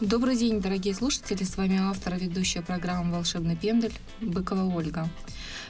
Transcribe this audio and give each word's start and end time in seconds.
Добрый 0.00 0.34
день, 0.34 0.62
дорогие 0.62 0.94
слушатели. 0.94 1.44
С 1.44 1.58
вами 1.58 1.76
автор 1.78 2.14
и 2.14 2.20
ведущая 2.20 2.62
программы 2.62 3.12
«Волшебный 3.12 3.54
пендель» 3.54 3.92
Быкова 4.22 4.74
Ольга. 4.74 5.06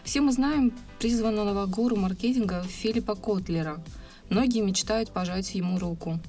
Все 0.05 0.21
мы 0.21 0.31
знаем 0.31 0.73
призванного 1.01 1.67
гуру 1.67 1.97
маркетинга 1.97 2.63
Филиппа 2.63 3.17
Котлера. 3.17 3.83
Многие 4.29 4.61
мечтают 4.61 5.11
пожать 5.11 5.53
ему 5.57 5.81
руку. 5.81 6.21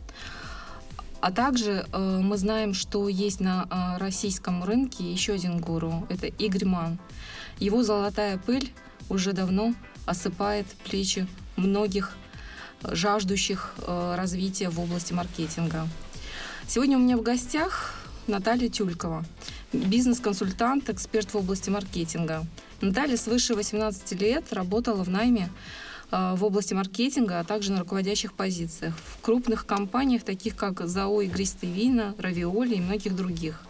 А 1.19 1.31
также 1.31 1.85
э, 1.93 2.19
мы 2.23 2.37
знаем, 2.37 2.73
что 2.73 3.07
есть 3.07 3.39
на 3.39 3.67
э, 3.69 3.99
российском 3.99 4.63
рынке 4.63 5.03
еще 5.03 5.33
один 5.33 5.59
гуру. 5.59 6.07
Это 6.09 6.25
Игорь 6.25 6.65
Ман. 6.65 6.97
Его 7.59 7.83
золотая 7.83 8.39
пыль 8.39 8.73
уже 9.09 9.33
давно 9.33 9.75
осыпает 10.07 10.65
плечи 10.85 11.27
многих 11.55 12.17
жаждущих 12.81 13.75
э, 13.77 14.15
развития 14.17 14.69
в 14.71 14.79
области 14.79 15.13
маркетинга. 15.13 15.87
Сегодня 16.73 16.97
у 16.97 17.01
меня 17.01 17.17
в 17.17 17.21
гостях 17.21 17.95
Наталья 18.27 18.69
Тюлькова, 18.69 19.25
бизнес-консультант, 19.73 20.89
эксперт 20.89 21.33
в 21.33 21.35
области 21.35 21.69
маркетинга. 21.69 22.45
Наталья 22.79 23.17
свыше 23.17 23.55
18 23.55 24.13
лет 24.21 24.53
работала 24.53 25.03
в 25.03 25.09
найме 25.09 25.49
э, 26.13 26.33
в 26.33 26.45
области 26.45 26.73
маркетинга, 26.73 27.41
а 27.41 27.43
также 27.43 27.73
на 27.73 27.81
руководящих 27.81 28.31
позициях 28.31 28.93
в 28.95 29.21
крупных 29.21 29.65
компаниях, 29.65 30.23
таких 30.23 30.55
как 30.55 30.87
ЗАО 30.87 31.23
«Игристые 31.23 31.73
вина», 31.73 32.15
«Равиоли» 32.17 32.75
и 32.75 32.79
многих 32.79 33.17
других. 33.17 33.61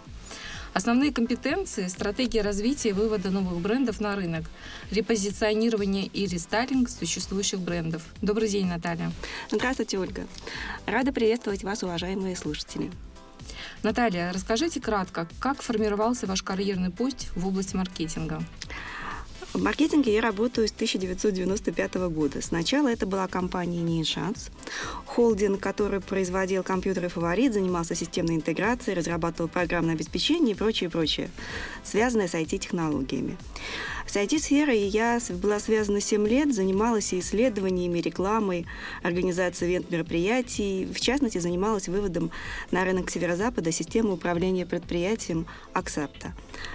Основные 0.73 1.11
компетенции– 1.11 1.87
стратегия 1.89 2.41
развития 2.41 2.89
и 2.89 2.93
вывода 2.93 3.29
новых 3.29 3.59
брендов 3.59 3.99
на 3.99 4.15
рынок, 4.15 4.45
репозиционирование 4.89 6.05
и 6.05 6.25
рестайлинг 6.25 6.89
существующих 6.89 7.59
брендов. 7.59 8.03
Добрый 8.21 8.47
день, 8.47 8.67
Наталья. 8.67 9.11
Здравствуйте, 9.51 9.99
Ольга. 9.99 10.25
Рада 10.85 11.11
приветствовать 11.11 11.63
вас, 11.63 11.83
уважаемые 11.83 12.37
слушатели. 12.37 12.89
Наталья, 13.83 14.31
расскажите 14.31 14.79
кратко, 14.79 15.27
как 15.39 15.61
формировался 15.61 16.25
ваш 16.25 16.41
карьерный 16.41 16.91
путь 16.91 17.27
в 17.35 17.47
области 17.47 17.75
маркетинга? 17.75 18.41
В 19.53 19.61
маркетинге 19.61 20.13
я 20.13 20.21
работаю 20.21 20.65
с 20.65 20.71
1995 20.71 21.95
года. 22.09 22.41
Сначала 22.41 22.87
это 22.87 23.05
была 23.05 23.27
компания 23.27 23.81
«Ниншанс», 23.81 24.49
холдинг, 25.05 25.59
который 25.59 25.99
производил 25.99 26.63
компьютеры 26.63 27.09
«Фаворит», 27.09 27.53
занимался 27.53 27.93
системной 27.93 28.35
интеграцией, 28.35 28.95
разрабатывал 28.95 29.49
программное 29.49 29.95
обеспечение 29.95 30.55
и 30.55 30.57
прочее, 30.57 30.89
прочее, 30.89 31.29
связанное 31.83 32.29
с 32.29 32.33
IT-технологиями. 32.33 33.37
С 34.05 34.15
IT-сферой 34.15 34.79
я 34.79 35.19
была 35.41 35.59
связана 35.59 36.01
7 36.01 36.27
лет, 36.27 36.53
занималась 36.53 37.13
исследованиями, 37.13 37.99
рекламой, 37.99 38.65
организацией 39.03 39.71
ивент-мероприятий. 39.71 40.85
В 40.85 40.99
частности, 40.99 41.37
занималась 41.37 41.87
выводом 41.87 42.31
на 42.71 42.83
рынок 42.83 43.09
Северо-Запада 43.09 43.71
системы 43.71 44.13
управления 44.13 44.65
предприятием 44.65 45.45
Аксапта. 45.71 46.33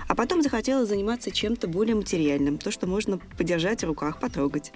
А 0.08 0.14
потом 0.14 0.42
захотела 0.42 0.86
заниматься 0.86 1.30
чем-то 1.30 1.68
более 1.68 1.94
материальным, 1.94 2.56
то, 2.56 2.70
что 2.70 2.86
можно 2.86 3.18
подержать 3.36 3.82
в 3.82 3.86
руках, 3.86 4.18
потрогать. 4.18 4.72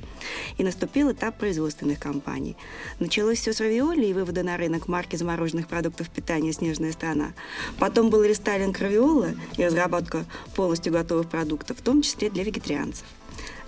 И 0.59 0.65
наступил 0.65 1.13
этап 1.13 1.39
производственных 1.39 1.99
компаний. 1.99 2.57
Началось 2.99 3.39
все 3.39 3.53
с 3.53 3.61
равиоли 3.61 4.07
и 4.07 4.13
вывода 4.13 4.43
на 4.43 4.57
рынок 4.57 4.87
марки 4.87 5.17
замороженных 5.17 5.67
продуктов 5.67 6.11
питания 6.11 6.53
«Снежная 6.53 6.93
страна». 6.93 7.33
Потом 7.79 8.11
был 8.11 8.23
рестайлинг 8.23 8.79
равиола 8.79 9.31
и 9.57 9.65
разработка 9.65 10.27
полностью 10.55 10.93
готовых 10.93 11.31
продуктов, 11.31 11.79
в 11.79 11.83
том 11.83 12.03
числе 12.03 12.20
для 12.21 12.31
для 12.31 12.45
вегетарианцев. 12.45 13.05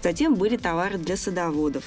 Затем 0.03 0.34
были 0.34 0.56
товары 0.56 0.98
для 0.98 1.17
садоводов. 1.17 1.85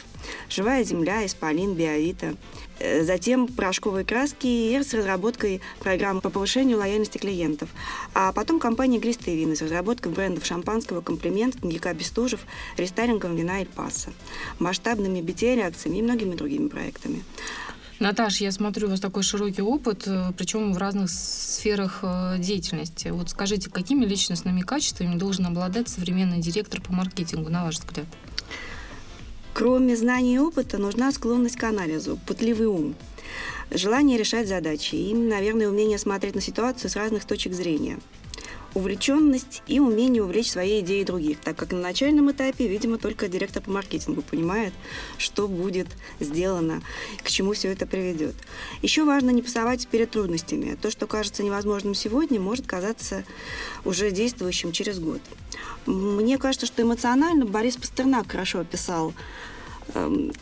Живая 0.50 0.84
земля, 0.84 1.26
исполин, 1.26 1.74
биовита. 1.74 2.36
Э, 2.80 3.04
затем 3.04 3.48
порошковые 3.48 4.06
краски 4.06 4.48
и 4.48 4.82
с 4.82 4.94
разработкой 4.94 5.62
программы 5.80 6.22
по 6.22 6.30
повышению 6.30 6.78
лояльности 6.78 7.18
клиентов. 7.18 7.70
А 8.14 8.32
потом 8.32 8.60
компания 8.60 8.98
«Игристые 8.98 9.38
вина» 9.38 9.56
с 9.56 9.62
разработкой 9.62 10.14
брендов 10.14 10.46
шампанского 10.46 11.02
«Комплимент», 11.02 11.58
коньяка 11.62 11.94
«Бестужев», 11.94 12.42
рестайлингом 12.78 13.36
вина 13.36 13.60
«Эль 13.60 13.68
Паса», 13.68 14.14
масштабными 14.60 15.20
BTL-акциями 15.20 15.98
и 15.98 16.02
многими 16.02 16.36
другими 16.36 16.70
проектами. 16.70 17.24
Наташ, 18.00 18.42
я 18.42 18.52
смотрю, 18.52 18.88
у 18.88 18.92
вас 18.92 19.00
такой 19.00 19.24
широкий 19.24 19.62
опыт, 19.62 20.04
э, 20.06 20.34
причем 20.38 20.74
в 20.74 20.78
разных 20.78 21.10
сферах 21.10 22.00
э, 22.04 22.36
деятельности. 22.40 23.08
Вот 23.08 23.30
скажите, 23.30 23.70
какими 23.70 24.04
личностными 24.04 24.62
качествами 24.62 25.16
должен 25.16 25.46
обладать 25.46 25.88
современный 25.88 26.40
директор 26.40 26.82
по 26.82 26.92
маркетингу, 26.92 27.50
на 27.50 27.64
ваш 27.64 27.76
взгляд? 27.76 28.06
Кроме 29.54 29.96
знаний 29.96 30.36
и 30.36 30.40
опыта, 30.40 30.78
нужна 30.78 31.14
склонность 31.14 31.56
к 31.56 31.64
анализу, 31.64 32.20
пытливый 32.28 32.68
ум, 32.68 32.96
желание 33.72 34.18
решать 34.18 34.50
задачи 34.50 34.96
и, 34.96 35.14
наверное, 35.14 35.70
умение 35.70 35.98
смотреть 35.98 36.36
на 36.36 36.42
ситуацию 36.42 36.90
с 36.90 36.98
разных 36.98 37.24
точек 37.24 37.54
зрения– 37.54 38.00
увлеченность 38.76 39.64
и 39.68 39.80
умение 39.80 40.22
увлечь 40.22 40.52
своей 40.52 40.82
идеей 40.82 41.06
других, 41.06 41.40
так 41.40 41.56
как 41.56 41.72
на 41.72 41.80
начальном 41.80 42.30
этапе, 42.32 42.68
видимо, 42.68 42.98
только 42.98 43.28
директор 43.28 43.64
по 43.64 43.72
маркетингу 43.72 44.22
понимает, 44.22 44.74
что 45.18 45.48
будет 45.48 45.88
сделано, 46.20 46.84
к 47.24 47.30
чему 47.30 47.54
все 47.54 47.70
это 47.72 47.88
приведет. 47.88 48.36
Еще 48.82 49.06
важно 49.06 49.30
не 49.32 49.42
пасовать 49.42 49.88
перед 49.88 50.12
трудностями. 50.12 50.78
То, 50.80 50.92
что 50.92 51.08
кажется 51.08 51.42
невозможным 51.42 51.96
сегодня, 51.96 52.40
может 52.40 52.68
казаться 52.68 53.24
уже 53.86 54.12
действующим 54.12 54.74
через 54.74 55.00
год. 55.00 55.22
Мне 55.86 56.38
кажется, 56.38 56.66
что 56.66 56.82
эмоционально 56.82 57.46
Борис 57.46 57.78
Пастернак 57.78 58.30
хорошо 58.32 58.60
описал 58.60 59.14
эм, 59.94 60.34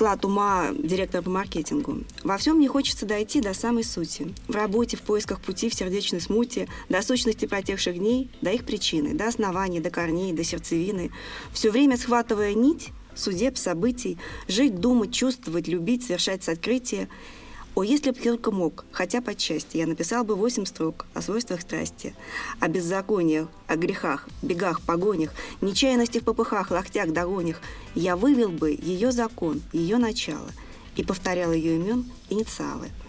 склад 0.00 0.24
ума 0.24 0.70
директора 0.72 1.20
по 1.20 1.28
маркетингу. 1.28 1.98
Во 2.24 2.38
всем 2.38 2.56
мне 2.56 2.68
хочется 2.68 3.04
дойти 3.04 3.42
до 3.42 3.52
самой 3.52 3.84
сути. 3.84 4.34
В 4.48 4.54
работе, 4.54 4.96
в 4.96 5.02
поисках 5.02 5.42
пути, 5.42 5.68
в 5.68 5.74
сердечной 5.74 6.22
смуте, 6.22 6.68
до 6.88 7.02
сущности 7.02 7.44
протекших 7.44 7.98
дней, 7.98 8.30
до 8.40 8.50
их 8.50 8.64
причины, 8.64 9.12
до 9.12 9.28
оснований, 9.28 9.78
до 9.78 9.90
корней, 9.90 10.32
до 10.32 10.42
сердцевины. 10.42 11.10
Все 11.52 11.70
время 11.70 11.98
схватывая 11.98 12.54
нить 12.54 12.92
судеб, 13.14 13.58
событий, 13.58 14.16
жить, 14.48 14.80
думать, 14.80 15.12
чувствовать, 15.12 15.68
любить, 15.68 16.04
совершать 16.04 16.48
открытия 16.48 17.06
о, 17.80 17.82
если 17.82 18.10
бы 18.10 18.18
только 18.18 18.50
мог, 18.50 18.84
хотя 18.92 19.22
по 19.22 19.34
части, 19.34 19.78
я 19.78 19.86
написал 19.86 20.22
бы 20.22 20.34
восемь 20.34 20.66
строк 20.66 21.06
о 21.14 21.22
свойствах 21.22 21.62
страсти, 21.62 22.14
о 22.60 22.68
беззакониях, 22.68 23.48
о 23.66 23.76
грехах, 23.76 24.28
бегах, 24.42 24.82
погонях, 24.82 25.30
нечаянности 25.62 26.18
в 26.18 26.24
попыхах, 26.24 26.70
локтях, 26.70 27.10
догонях. 27.10 27.62
Я 27.94 28.16
вывел 28.16 28.50
бы 28.50 28.72
ее 28.72 29.12
закон, 29.12 29.62
ее 29.72 29.96
начало 29.96 30.50
и 30.94 31.02
повторял 31.02 31.52
ее 31.52 31.76
имен 31.76 32.04
инициалы– 32.28 32.90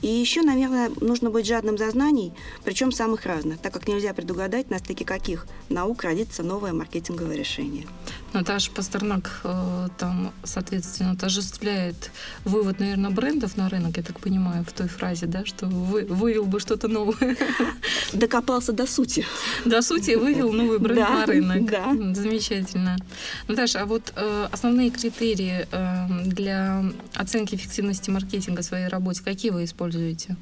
и 0.00 0.06
еще, 0.06 0.42
наверное, 0.42 0.90
нужно 1.00 1.30
быть 1.30 1.46
жадным 1.46 1.76
за 1.76 1.90
знаний, 1.90 2.32
причем 2.64 2.92
самых 2.92 3.26
разных, 3.26 3.58
так 3.58 3.72
как 3.72 3.88
нельзя 3.88 4.14
предугадать, 4.14 4.70
на 4.70 4.78
стыке 4.78 5.04
каких 5.04 5.46
наук 5.68 6.04
родится 6.04 6.44
новое 6.44 6.72
маркетинговое 6.72 7.36
решение. 7.36 7.86
Наташа 8.32 8.70
Пастернак 8.70 9.40
э, 9.44 9.88
там, 9.98 10.32
соответственно, 10.44 11.12
отождествляет 11.12 12.10
вывод, 12.44 12.78
наверное, 12.78 13.10
брендов 13.10 13.56
на 13.56 13.68
рынок, 13.68 13.96
я 13.96 14.02
так 14.02 14.20
понимаю, 14.20 14.64
в 14.64 14.72
той 14.72 14.88
фразе, 14.88 15.26
да, 15.26 15.44
что 15.46 15.66
вы, 15.66 16.04
вывел 16.04 16.44
бы 16.44 16.60
что-то 16.60 16.88
новое. 16.88 17.36
Докопался 18.12 18.72
до 18.72 18.86
сути. 18.86 19.24
До 19.64 19.82
сути 19.82 20.14
вывел 20.16 20.52
новый 20.52 20.78
бренд 20.78 21.00
да, 21.00 21.10
на 21.10 21.26
рынок. 21.26 21.70
Да. 21.70 21.94
Замечательно. 22.14 22.96
Наташа, 23.48 23.82
а 23.82 23.86
вот 23.86 24.12
э, 24.14 24.48
основные 24.52 24.90
критерии 24.90 25.66
э, 25.70 26.24
для 26.24 26.84
оценки 27.14 27.54
эффективности 27.54 28.10
маркетинга 28.10 28.62
в 28.62 28.64
своей 28.64 28.88
работе, 28.88 29.22
какие 29.24 29.50
вы 29.50 29.64
используете? 29.64 30.36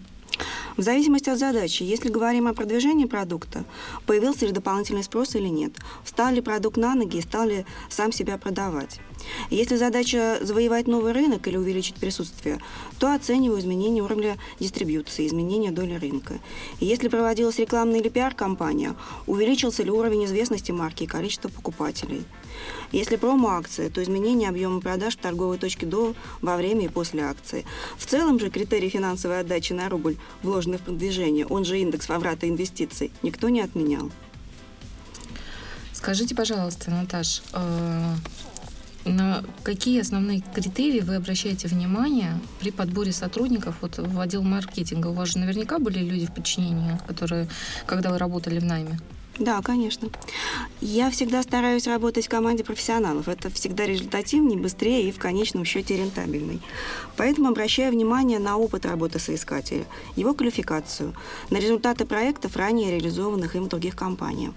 В 0.76 0.82
зависимости 0.82 1.30
от 1.30 1.38
задачи. 1.38 1.84
Если 1.84 2.10
говорим 2.10 2.46
о 2.48 2.52
продвижении 2.52 3.06
продукта, 3.06 3.64
появился 4.04 4.44
ли 4.44 4.52
дополнительный 4.52 5.02
спрос 5.02 5.34
или 5.34 5.48
нет, 5.48 5.72
встал 6.04 6.32
ли 6.34 6.42
продукт 6.42 6.76
на 6.76 6.94
ноги 6.94 7.16
и 7.16 7.22
стал 7.22 7.48
ли 7.48 7.64
сам 7.88 8.12
себя 8.12 8.36
продавать. 8.36 9.00
Если 9.48 9.76
задача 9.76 10.38
завоевать 10.42 10.86
новый 10.86 11.12
рынок 11.12 11.48
или 11.48 11.56
увеличить 11.56 11.94
присутствие, 11.94 12.60
то 12.98 13.14
оцениваю 13.14 13.58
изменение 13.60 14.02
уровня 14.02 14.36
дистрибьюции, 14.60 15.26
изменение 15.26 15.72
доли 15.72 15.94
рынка. 15.94 16.38
если 16.78 17.08
проводилась 17.08 17.58
рекламная 17.58 18.00
или 18.00 18.10
пиар-компания, 18.10 18.94
увеличился 19.26 19.82
ли 19.82 19.90
уровень 19.90 20.26
известности 20.26 20.72
марки 20.72 21.04
и 21.04 21.06
количество 21.06 21.48
покупателей. 21.48 22.22
Если 22.92 23.16
промо-акция, 23.16 23.90
то 23.90 24.02
изменение 24.02 24.48
объема 24.48 24.80
продаж 24.80 25.14
в 25.14 25.20
торговой 25.20 25.58
точке 25.58 25.86
до, 25.86 26.14
во 26.40 26.56
время 26.56 26.86
и 26.86 26.88
после 26.88 27.22
акции. 27.22 27.64
В 27.96 28.06
целом 28.06 28.38
же 28.38 28.50
критерий 28.50 28.88
финансовой 28.88 29.40
отдачи 29.40 29.72
на 29.72 29.88
рубль, 29.88 30.16
вложенный 30.42 30.78
в 30.78 30.82
продвижение, 30.82 31.46
он 31.46 31.64
же 31.64 31.78
индекс 31.78 32.08
возврата 32.08 32.48
инвестиций, 32.48 33.10
никто 33.22 33.48
не 33.48 33.60
отменял. 33.60 34.10
Скажите, 35.92 36.34
пожалуйста, 36.34 36.90
Наташ, 36.90 37.42
э, 37.52 38.14
на 39.06 39.44
какие 39.62 40.00
основные 40.00 40.42
критерии 40.54 41.00
вы 41.00 41.16
обращаете 41.16 41.68
внимание 41.68 42.38
при 42.60 42.70
подборе 42.70 43.12
сотрудников 43.12 43.76
вот, 43.80 43.98
в 43.98 44.20
отдел 44.20 44.42
маркетинга? 44.42 45.08
У 45.08 45.12
вас 45.12 45.30
же 45.30 45.38
наверняка 45.38 45.78
были 45.78 46.00
люди 46.00 46.26
в 46.26 46.34
подчинении, 46.34 46.98
которые, 47.06 47.48
когда 47.86 48.10
вы 48.10 48.18
работали 48.18 48.58
в 48.58 48.64
найме. 48.64 48.98
Да, 49.38 49.60
конечно. 49.60 50.08
Я 50.80 51.10
всегда 51.10 51.42
стараюсь 51.42 51.86
работать 51.86 52.26
в 52.26 52.30
команде 52.30 52.64
профессионалов. 52.64 53.28
Это 53.28 53.50
всегда 53.50 53.84
результативнее, 53.84 54.58
быстрее 54.58 55.08
и 55.08 55.12
в 55.12 55.18
конечном 55.18 55.66
счете 55.66 55.96
рентабельный. 55.98 56.62
Поэтому 57.18 57.48
обращаю 57.48 57.92
внимание 57.92 58.38
на 58.38 58.56
опыт 58.56 58.86
работы 58.86 59.18
соискателя, 59.18 59.84
его 60.16 60.32
квалификацию, 60.32 61.14
на 61.50 61.58
результаты 61.58 62.06
проектов, 62.06 62.56
ранее 62.56 62.92
реализованных 62.92 63.56
им 63.56 63.64
в 63.64 63.68
других 63.68 63.94
компаниях. 63.94 64.52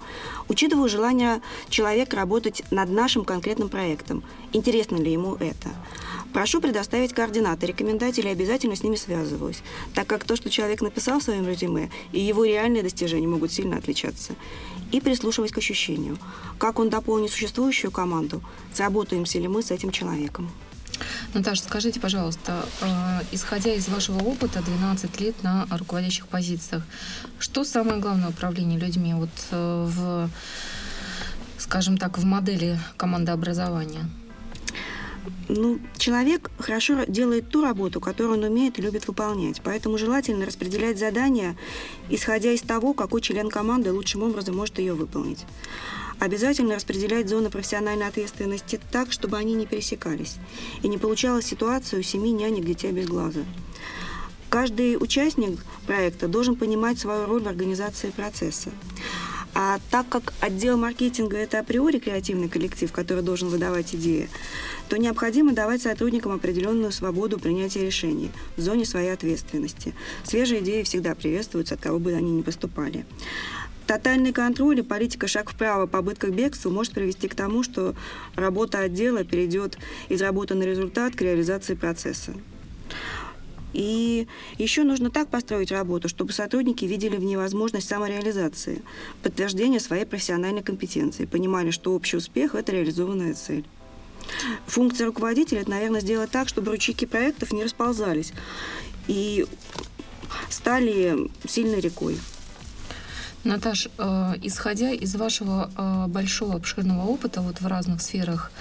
Учитываю 0.48 0.88
желание 0.88 1.42
человека 1.68 2.16
работать 2.16 2.64
над 2.72 2.90
нашим 2.90 3.26
конкретным 3.26 3.68
проектом. 3.68 4.24
Интересно 4.54 4.96
ли 4.96 5.12
ему 5.12 5.36
это? 5.36 5.70
Прошу 6.34 6.62
предоставить 6.62 7.14
координаты 7.14 7.66
рекомендателей, 7.66 8.32
обязательно 8.32 8.76
с 8.76 8.84
ними 8.84 8.96
связываюсь, 8.96 9.62
так 9.96 10.06
как 10.08 10.24
то, 10.24 10.36
что 10.36 10.50
человек 10.50 10.82
написал 10.82 11.20
в 11.20 11.24
своем 11.24 11.48
резюме, 11.48 11.90
и 12.12 12.20
его 12.20 12.46
реальные 12.46 12.84
достижения 12.84 13.28
могут 13.28 13.52
сильно 13.52 13.78
отличаться. 13.78 14.34
И 14.92 15.02
прислушиваясь 15.02 15.52
к 15.52 15.58
ощущению, 15.58 16.18
как 16.58 16.80
он 16.80 16.90
дополнит 16.90 17.32
существующую 17.32 17.92
команду, 17.92 18.44
сработаемся 18.74 19.40
ли 19.40 19.48
мы 19.48 19.64
с 19.64 19.72
этим 19.72 19.92
человеком. 19.92 20.52
Наташа, 21.34 21.64
скажите, 21.64 22.00
пожалуйста, 22.00 22.66
э, 22.82 23.22
исходя 23.32 23.74
из 23.74 23.88
вашего 23.88 24.20
опыта 24.20 24.62
12 24.62 25.20
лет 25.22 25.42
на 25.44 25.68
руководящих 25.72 26.28
позициях, 26.28 26.84
что 27.40 27.64
самое 27.64 28.00
главное 28.00 28.30
управление 28.30 28.80
людьми 28.80 29.14
вот 29.14 29.30
э, 29.52 29.88
в, 29.90 30.30
скажем 31.58 31.98
так, 31.98 32.18
в 32.18 32.26
модели 32.26 32.80
командообразования? 32.98 34.10
Ну, 35.48 35.80
человек 35.98 36.52
хорошо 36.60 37.06
делает 37.08 37.50
ту 37.50 37.64
работу, 37.64 38.00
которую 38.00 38.38
он 38.38 38.44
умеет 38.44 38.78
и 38.80 38.82
любит 38.82 39.08
выполнять. 39.08 39.62
Поэтому 39.64 39.98
желательно 39.98 40.46
распределять 40.46 41.00
задания, 41.00 41.56
исходя 42.10 42.52
из 42.52 42.62
того, 42.62 42.94
какой 42.94 43.22
член 43.22 43.50
команды 43.50 43.92
лучшим 43.92 44.24
образом 44.24 44.56
может 44.56 44.80
ее 44.80 44.94
выполнить. 44.94 45.46
Обязательно 46.20 46.76
распределять 46.76 47.30
зоны 47.30 47.50
профессиональной 47.50 48.08
ответственности 48.08 48.80
так, 48.92 49.12
чтобы 49.12 49.38
они 49.38 49.54
не 49.54 49.66
пересекались. 49.66 50.36
И 50.84 50.88
не 50.88 50.98
получалась 50.98 51.46
ситуация 51.46 52.00
у 52.00 52.04
семьи 52.04 52.32
нянек 52.32 52.66
детей 52.66 52.92
без 52.92 53.08
глаза. 53.08 53.42
Каждый 54.50 54.98
участник 54.98 55.60
проекта 55.86 56.28
должен 56.28 56.56
понимать 56.56 57.00
свою 57.00 57.26
роль 57.26 57.44
в 57.44 57.48
организации 57.48 58.10
процесса. 58.10 58.72
А 59.62 59.78
так 59.92 60.08
как 60.08 60.32
отдел 60.40 60.78
маркетинга– 60.78 61.36
это 61.38 61.60
априори 61.60 62.00
креативный 62.00 62.48
коллектив, 62.48 62.90
который 62.94 63.26
должен 63.26 63.50
выдавать 63.50 63.94
идеи, 63.94 64.30
то 64.88 64.98
необходимо 64.98 65.52
давать 65.52 65.82
сотрудникам 65.82 66.32
определенную 66.32 66.94
свободу 66.94 67.38
принятия 67.38 67.86
решений 67.86 68.32
в 68.56 68.62
зоне 68.62 68.86
своей 68.86 69.10
ответственности. 69.10 69.94
Свежие 70.24 70.62
идеи 70.62 70.84
всегда 70.84 71.14
приветствуются, 71.14 71.76
от 71.76 71.82
кого 71.82 72.00
бы 72.00 72.14
они 72.14 72.32
ни 72.32 72.42
поступали. 72.42 73.06
Тотальный 73.86 74.32
контроль 74.32 74.80
и 74.80 74.82
политика 74.82 75.28
шаг 75.28 75.52
вправо, 75.52 75.88
попытка 75.88 76.28
к 76.28 76.34
бегству 76.34 76.72
может 76.72 76.94
привести 76.94 77.28
к 77.28 77.36
тому, 77.36 77.62
что 77.62 77.96
работа 78.36 78.80
отдела 78.80 79.26
перейдет 79.26 79.78
из 80.08 80.22
работы 80.22 80.56
на 80.56 80.64
результат 80.64 81.18
к 81.18 81.22
реализации 81.22 81.74
процесса. 81.74 82.34
И 83.74 84.28
еще 84.58 84.84
нужно 84.84 85.12
так 85.12 85.30
построить 85.30 85.72
работу, 85.72 86.10
чтобы 86.10 86.34
сотрудники 86.34 86.86
видели 86.86 87.18
в 87.18 87.24
ней 87.24 87.36
возможность 87.36 87.88
самореализации, 87.88 88.82
подтверждение 89.22 89.80
своей 89.80 90.06
профессиональной 90.06 90.64
компетенции, 90.64 91.26
понимали, 91.26 91.72
что 91.72 91.94
общий 91.94 92.18
успех– 92.18 92.56
это 92.56 92.72
реализованная 92.72 93.36
цель. 93.36 93.66
Функция 94.68 95.08
руководителя– 95.08 95.60
это, 95.62 95.70
наверное, 95.70 96.02
сделать 96.02 96.32
так, 96.32 96.50
чтобы 96.50 96.72
ручейки 96.72 97.06
проектов 97.06 97.52
не 97.52 97.64
расползались 97.64 98.34
и 99.08 99.46
стали 100.50 101.30
сильной 101.48 101.80
рекой. 101.80 102.18
Наташ, 103.46 103.88
э, 103.98 104.34
исходя 104.42 104.92
из 104.92 105.16
вашего 105.16 105.72
э, 105.78 106.08
большого 106.08 106.56
обширного 106.56 107.06
опыта 107.06 107.42
вот 107.42 107.62
в 107.62 107.68
разных 107.68 108.02
сферах 108.02 108.52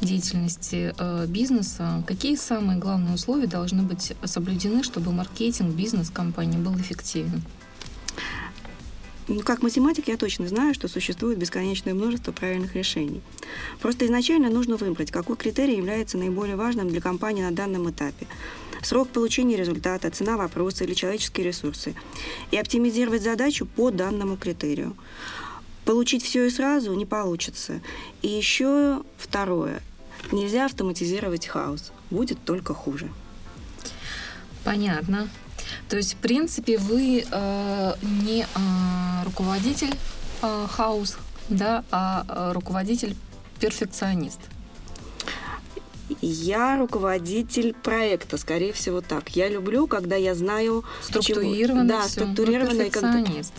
деятельности 0.00 0.92
э, 0.98 1.26
бизнеса, 1.28 2.02
какие 2.04 2.34
самые 2.34 2.78
главные 2.78 3.14
условия 3.14 3.46
должны 3.46 3.84
быть 3.84 4.12
соблюдены, 4.24 4.82
чтобы 4.82 5.12
маркетинг, 5.12 5.74
бизнес 5.76 6.10
компании 6.10 6.58
был 6.58 6.76
эффективен? 6.76 7.42
Ну, 9.28 9.40
как 9.40 9.62
математик 9.62 10.08
я 10.08 10.16
точно 10.16 10.48
знаю, 10.48 10.74
что 10.74 10.88
существует 10.88 11.38
бесконечное 11.38 11.94
множество 11.94 12.32
правильных 12.32 12.74
решений. 12.74 13.22
Просто 13.80 14.04
изначально 14.04 14.50
нужно 14.50 14.76
выбрать, 14.76 15.10
какой 15.12 15.36
критерий 15.36 15.76
является 15.76 16.18
наиболее 16.18 16.56
важным 16.56 16.88
для 16.88 17.00
компании 17.00 17.42
на 17.42 17.52
данном 17.52 17.88
этапе. 17.88 18.26
Срок 18.84 19.08
получения 19.08 19.56
результата, 19.56 20.10
цена 20.10 20.36
вопроса 20.36 20.84
или 20.84 20.92
человеческие 20.92 21.46
ресурсы. 21.46 21.94
И 22.50 22.58
оптимизировать 22.58 23.22
задачу 23.22 23.64
по 23.64 23.90
данному 23.90 24.36
критерию. 24.36 24.94
Получить 25.86 26.22
все 26.22 26.44
и 26.44 26.50
сразу 26.50 26.92
не 26.94 27.06
получится. 27.06 27.80
И 28.20 28.28
еще 28.28 29.02
второе. 29.16 29.80
Нельзя 30.32 30.66
автоматизировать 30.66 31.46
хаос. 31.46 31.92
Будет 32.10 32.44
только 32.44 32.74
хуже. 32.74 33.10
Понятно. 34.64 35.30
То 35.88 35.96
есть, 35.96 36.12
в 36.14 36.16
принципе, 36.18 36.76
вы 36.76 37.24
э, 37.30 37.94
не 38.02 38.42
э, 38.42 39.24
руководитель 39.24 39.94
э, 40.42 40.66
хаус, 40.70 41.16
да, 41.48 41.84
а 41.90 42.24
э, 42.28 42.52
руководитель 42.52 43.16
перфекционист. 43.60 44.40
Я 46.20 46.78
руководитель 46.78 47.74
проекта, 47.74 48.36
скорее 48.36 48.72
всего, 48.72 49.00
так. 49.00 49.30
Я 49.30 49.48
люблю, 49.48 49.86
когда 49.86 50.16
я 50.16 50.34
знаю... 50.34 50.84
Структурированно 51.02 51.88
Да, 51.88 52.08
структурированно. 52.08 52.84
Перфекционист. 52.84 53.54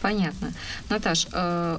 Понятно. 0.00 0.52
Наташ, 0.90 1.28
э, 1.32 1.78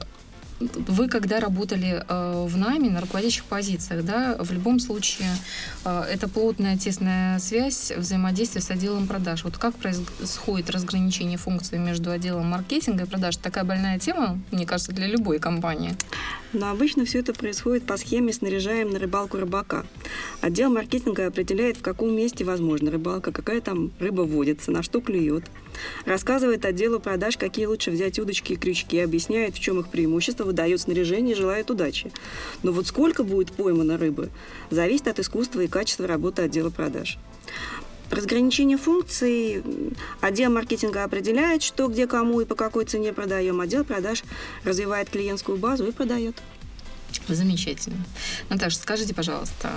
вы 0.59 1.07
когда 1.09 1.39
работали 1.39 2.03
э, 2.07 2.45
в 2.47 2.57
найме 2.57 2.89
на 2.89 3.01
руководящих 3.01 3.43
позициях, 3.43 4.05
да, 4.05 4.37
в 4.39 4.51
любом 4.51 4.79
случае 4.79 5.27
э, 5.83 6.03
это 6.09 6.27
плотная, 6.29 6.77
тесная 6.77 7.39
связь 7.39 7.91
взаимодействия 7.95 8.61
с 8.61 8.71
отделом 8.71 9.07
продаж. 9.07 9.43
Вот 9.43 9.57
как 9.57 9.75
происходит 9.75 10.69
разграничение 10.69 11.37
функций 11.37 11.77
между 11.77 12.11
отделом 12.11 12.47
маркетинга 12.47 13.03
и 13.03 13.07
продаж? 13.07 13.35
Такая 13.37 13.63
больная 13.63 13.99
тема, 13.99 14.39
мне 14.51 14.65
кажется, 14.65 14.93
для 14.93 15.07
любой 15.07 15.39
компании. 15.39 15.95
Но 16.55 16.71
обычно 16.71 17.03
все 17.03 17.19
это 17.19 17.33
происходит 17.33 17.85
по 17.85 17.97
схеме 17.97 18.31
«снаряжаем 18.31 18.89
на 18.89 18.97
рыбалку 18.97 19.37
рыбака». 19.37 19.85
Отдел 20.39 20.69
маркетинга 20.69 21.27
определяет, 21.27 21.75
в 21.75 21.81
каком 21.81 22.15
месте 22.15 22.45
возможна 22.45 22.91
рыбалка, 22.91 23.33
какая 23.33 23.59
там 23.59 23.91
рыба 23.99 24.21
водится, 24.21 24.71
на 24.71 24.81
что 24.81 25.01
клюет. 25.01 25.43
Рассказывает 26.05 26.63
отделу 26.63 27.01
продаж, 27.01 27.35
какие 27.35 27.65
лучше 27.65 27.91
взять 27.91 28.19
удочки 28.19 28.53
и 28.53 28.55
крючки, 28.55 29.00
объясняет, 29.00 29.55
в 29.55 29.59
чем 29.59 29.81
их 29.81 29.89
преимущество, 29.89 30.45
выдает 30.45 30.79
снаряжение 30.79 31.35
и 31.35 31.38
желает 31.38 31.69
удачи. 31.69 32.13
Но 32.63 32.71
вот 32.71 32.88
сколько 32.88 33.25
будет 33.25 33.51
поймано 33.51 33.97
рыбы, 33.97 34.29
зависит 34.69 35.09
от 35.09 35.19
искусства 35.19 35.59
и 35.59 35.67
качества 35.67 36.07
работы 36.07 36.43
отдела 36.43 36.69
продаж. 36.69 37.17
Разграничение 38.12 38.77
функций. 38.77 39.63
Отдел 40.21 40.51
маркетинга 40.51 41.03
определяет, 41.03 41.63
что, 41.63 41.88
где, 41.88 42.07
кому 42.07 42.41
и 42.41 42.45
по 42.45 42.55
какой 42.55 42.85
цене 42.85 43.13
продаем. 43.13 43.62
Отдел 43.62 43.83
продаж 43.83 44.24
развивает 44.63 45.09
клиентскую 45.09 45.57
базу 45.57 45.88
и 45.88 45.91
продает. 45.91 46.35
Замечательно. 47.27 48.03
Наташа, 48.50 48.77
скажите, 48.77 49.15
пожалуйста, 49.15 49.71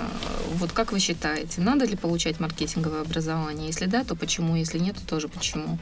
вот 0.55 0.71
как 0.71 0.91
вы 0.91 0.99
считаете, 0.99 1.61
надо 1.61 1.85
ли 1.85 1.95
получать 1.95 2.39
маркетинговое 2.39 3.01
образование? 3.01 3.67
Если 3.67 3.85
да, 3.85 4.03
то 4.03 4.15
почему? 4.15 4.55
Если 4.55 4.77
нет, 4.77 4.95
то 4.97 5.07
тоже 5.07 5.29
почему? 5.29 5.79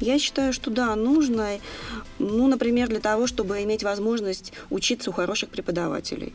Я 0.00 0.18
считаю, 0.18 0.52
что 0.52 0.70
да, 0.70 0.94
нужно. 0.94 1.58
Ну, 2.18 2.46
например, 2.46 2.88
для 2.88 3.00
того, 3.00 3.26
чтобы 3.26 3.62
иметь 3.62 3.82
возможность 3.82 4.52
учиться 4.70 5.10
у 5.10 5.12
хороших 5.12 5.48
преподавателей, 5.48 6.32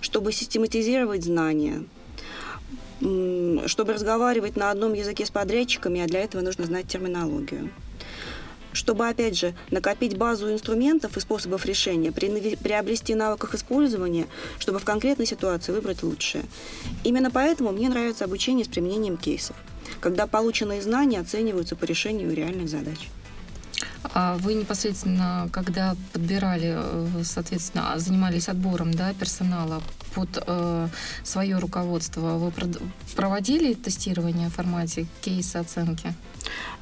чтобы 0.00 0.32
систематизировать 0.32 1.24
знания, 1.24 1.84
чтобы 3.66 3.94
разговаривать 3.94 4.56
на 4.56 4.70
одном 4.70 4.92
языке 4.94 5.26
с 5.26 5.30
подрядчиками, 5.30 6.00
а 6.00 6.06
для 6.06 6.20
этого 6.20 6.42
нужно 6.42 6.66
знать 6.66 6.86
терминологию. 6.86 7.70
Чтобы, 8.72 9.06
опять 9.06 9.36
же, 9.36 9.54
накопить 9.70 10.16
базу 10.16 10.50
инструментов 10.50 11.16
и 11.16 11.20
способов 11.20 11.66
решения, 11.66 12.10
приобрести 12.10 13.14
навык 13.14 13.44
их 13.44 13.54
использования, 13.54 14.26
чтобы 14.58 14.78
в 14.78 14.84
конкретной 14.84 15.26
ситуации 15.26 15.72
выбрать 15.72 16.02
лучшее. 16.02 16.44
Именно 17.04 17.30
поэтому 17.30 17.72
мне 17.72 17.90
нравится 17.90 18.24
обучение 18.24 18.64
с 18.64 18.68
применением 18.68 19.18
кейсов, 19.18 19.56
когда 20.00 20.26
полученные 20.26 20.80
знания 20.80 21.20
оцениваются 21.20 21.76
по 21.76 21.84
решению 21.84 22.34
реальных 22.34 22.70
задач. 22.70 23.10
А 24.14 24.36
вы 24.38 24.54
непосредственно, 24.54 25.48
когда 25.52 25.96
подбирали, 26.12 26.74
э, 26.76 27.22
соответственно, 27.24 27.92
занимались 27.98 28.48
отбором 28.48 28.92
да, 28.92 29.12
персонала 29.14 29.82
под 30.14 30.42
э, 30.46 30.88
свое 31.22 31.58
руководство, 31.58 32.38
вы 32.38 32.52
проводили 33.16 33.74
тестирование 33.74 34.48
в 34.48 34.54
формате 34.54 35.06
кейса 35.20 35.60
оценки? 35.60 36.14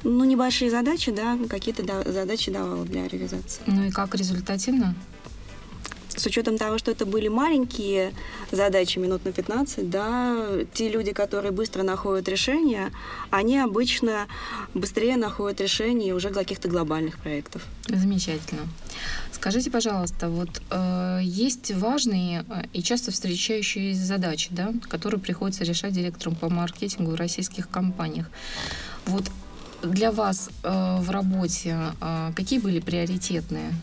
Ну, 0.03 0.23
небольшие 0.23 0.71
задачи, 0.71 1.11
да, 1.11 1.37
какие-то 1.49 1.83
да, 1.83 2.03
задачи 2.03 2.51
давала 2.51 2.85
для 2.85 3.07
реализации. 3.07 3.61
Ну 3.67 3.83
и 3.83 3.91
как 3.91 4.15
результативно? 4.15 4.95
С 6.21 6.25
учетом 6.27 6.57
того, 6.57 6.77
что 6.77 6.91
это 6.91 7.05
были 7.05 7.27
маленькие 7.27 8.13
задачи 8.51 8.99
минут 8.99 9.25
на 9.25 9.31
15, 9.31 9.89
да, 9.89 10.37
те 10.73 10.89
люди, 10.89 11.13
которые 11.13 11.51
быстро 11.51 11.83
находят 11.83 12.29
решения, 12.29 12.91
они 13.31 13.57
обычно 13.57 14.27
быстрее 14.73 15.17
находят 15.17 15.59
решения 15.61 16.13
уже 16.13 16.29
каких-то 16.29 16.67
глобальных 16.67 17.17
проектов. 17.17 17.63
Замечательно. 17.87 18.61
Скажите, 19.31 19.71
пожалуйста, 19.71 20.29
вот 20.29 20.61
э, 20.69 21.19
есть 21.23 21.71
важные 21.71 22.45
э, 22.47 22.63
и 22.73 22.83
часто 22.83 23.11
встречающиеся 23.11 24.05
задачи, 24.05 24.49
да, 24.51 24.71
которые 24.87 25.19
приходится 25.19 25.63
решать 25.63 25.93
директорам 25.93 26.35
по 26.35 26.49
маркетингу 26.49 27.11
в 27.11 27.15
российских 27.15 27.67
компаниях. 27.67 28.29
Вот 29.05 29.23
для 29.81 30.11
вас 30.11 30.51
э, 30.61 30.97
в 30.99 31.09
работе 31.09 31.75
э, 31.99 32.31
какие 32.35 32.59
были 32.59 32.79
приоритетные? 32.79 33.73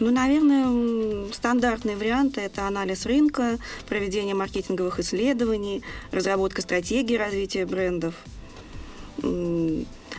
Ну, 0.00 0.10
наверное, 0.10 1.32
стандартные 1.32 1.96
варианты– 1.96 2.40
это 2.42 2.66
анализ 2.66 3.06
рынка, 3.06 3.58
проведение 3.88 4.34
маркетинговых 4.34 4.98
исследований, 4.98 5.82
разработка 6.10 6.62
стратегии 6.62 7.16
развития 7.16 7.64
брендов, 7.64 8.14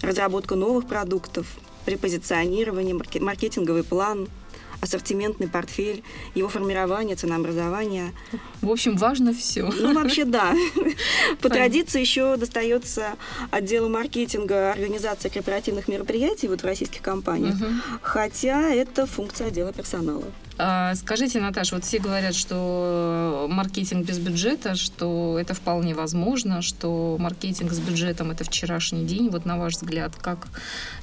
разработка 0.01 0.55
новых 0.55 0.87
продуктов, 0.87 1.47
препозиционирование, 1.85 2.95
маркетинговый 3.19 3.83
план– 3.83 4.27
ассортиментный 4.85 5.47
портфель, 5.47 6.03
его 6.35 6.47
формирование, 6.47 7.15
ценообразование. 7.15 8.13
В 8.61 8.69
общем, 8.69 8.95
важно 8.95 9.33
все. 9.33 9.69
Ну, 9.69 9.93
вообще, 9.93 10.25
да. 10.25 10.55
По 11.41 11.49
традиции 11.49 11.99
еще 11.99 12.37
достается 12.37 13.15
отделу 13.51 13.89
маркетинга 13.89 14.71
организация 14.71 15.29
корпоративных 15.29 15.87
мероприятий 15.87 16.47
вот 16.47 16.61
в 16.61 16.65
российских 16.65 17.01
компаниях, 17.01 17.55
хотя 18.01 18.69
это 18.69 19.05
функция 19.05 19.47
отдела 19.47 19.73
персонала. 19.73 20.25
А, 20.57 20.95
скажите, 20.95 21.41
Наташа, 21.41 21.75
вот 21.75 21.83
все 21.83 21.99
говорят, 21.99 22.33
что 22.33 23.47
маркетинг 23.49 24.05
без 24.05 24.19
бюджета, 24.19 24.75
что 24.75 25.37
это 25.39 25.53
вполне 25.53 25.93
возможно, 25.93 26.61
что 26.61 27.17
маркетинг 27.19 27.73
с 27.73 27.79
бюджетом 27.79 28.31
это 28.31 28.45
вчерашний 28.45 29.03
день. 29.05 29.29
Вот 29.29 29.45
на 29.45 29.57
ваш 29.57 29.73
взгляд, 29.73 30.15
как 30.15 30.47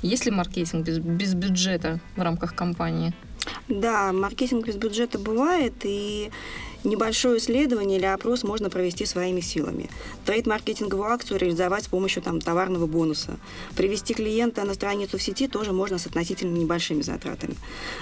есть 0.01 0.25
ли 0.25 0.31
маркетинг 0.31 0.87
без, 0.87 0.99
без 0.99 1.35
бюджета 1.35 2.01
в 2.17 2.23
рамках 2.23 2.55
компании? 2.55 3.13
Да, 3.69 4.13
маркетинг 4.13 4.67
без 4.67 4.77
бюджета 4.77 5.19
бывает, 5.19 5.75
и 5.85 6.31
небольшое 6.85 7.39
исследование 7.39 7.99
или 7.99 8.07
опрос 8.07 8.43
можно 8.43 8.71
провести 8.71 9.07
своими 9.07 9.41
силами. 9.41 9.89
Трейд-маркетинговую 10.27 11.07
акцию 11.07 11.39
реализовать 11.39 11.85
с 11.85 11.89
помощью 11.89 12.23
там, 12.23 12.41
товарного 12.41 12.87
бонуса. 12.87 13.39
Привести 13.77 14.15
клиента 14.15 14.65
на 14.65 14.75
страницу 14.75 15.19
в 15.19 15.23
сети 15.23 15.49
тоже 15.49 15.73
можно 15.73 15.99
с 15.99 16.07
относительно 16.07 16.57
небольшими 16.57 17.03
затратами. 17.03 17.55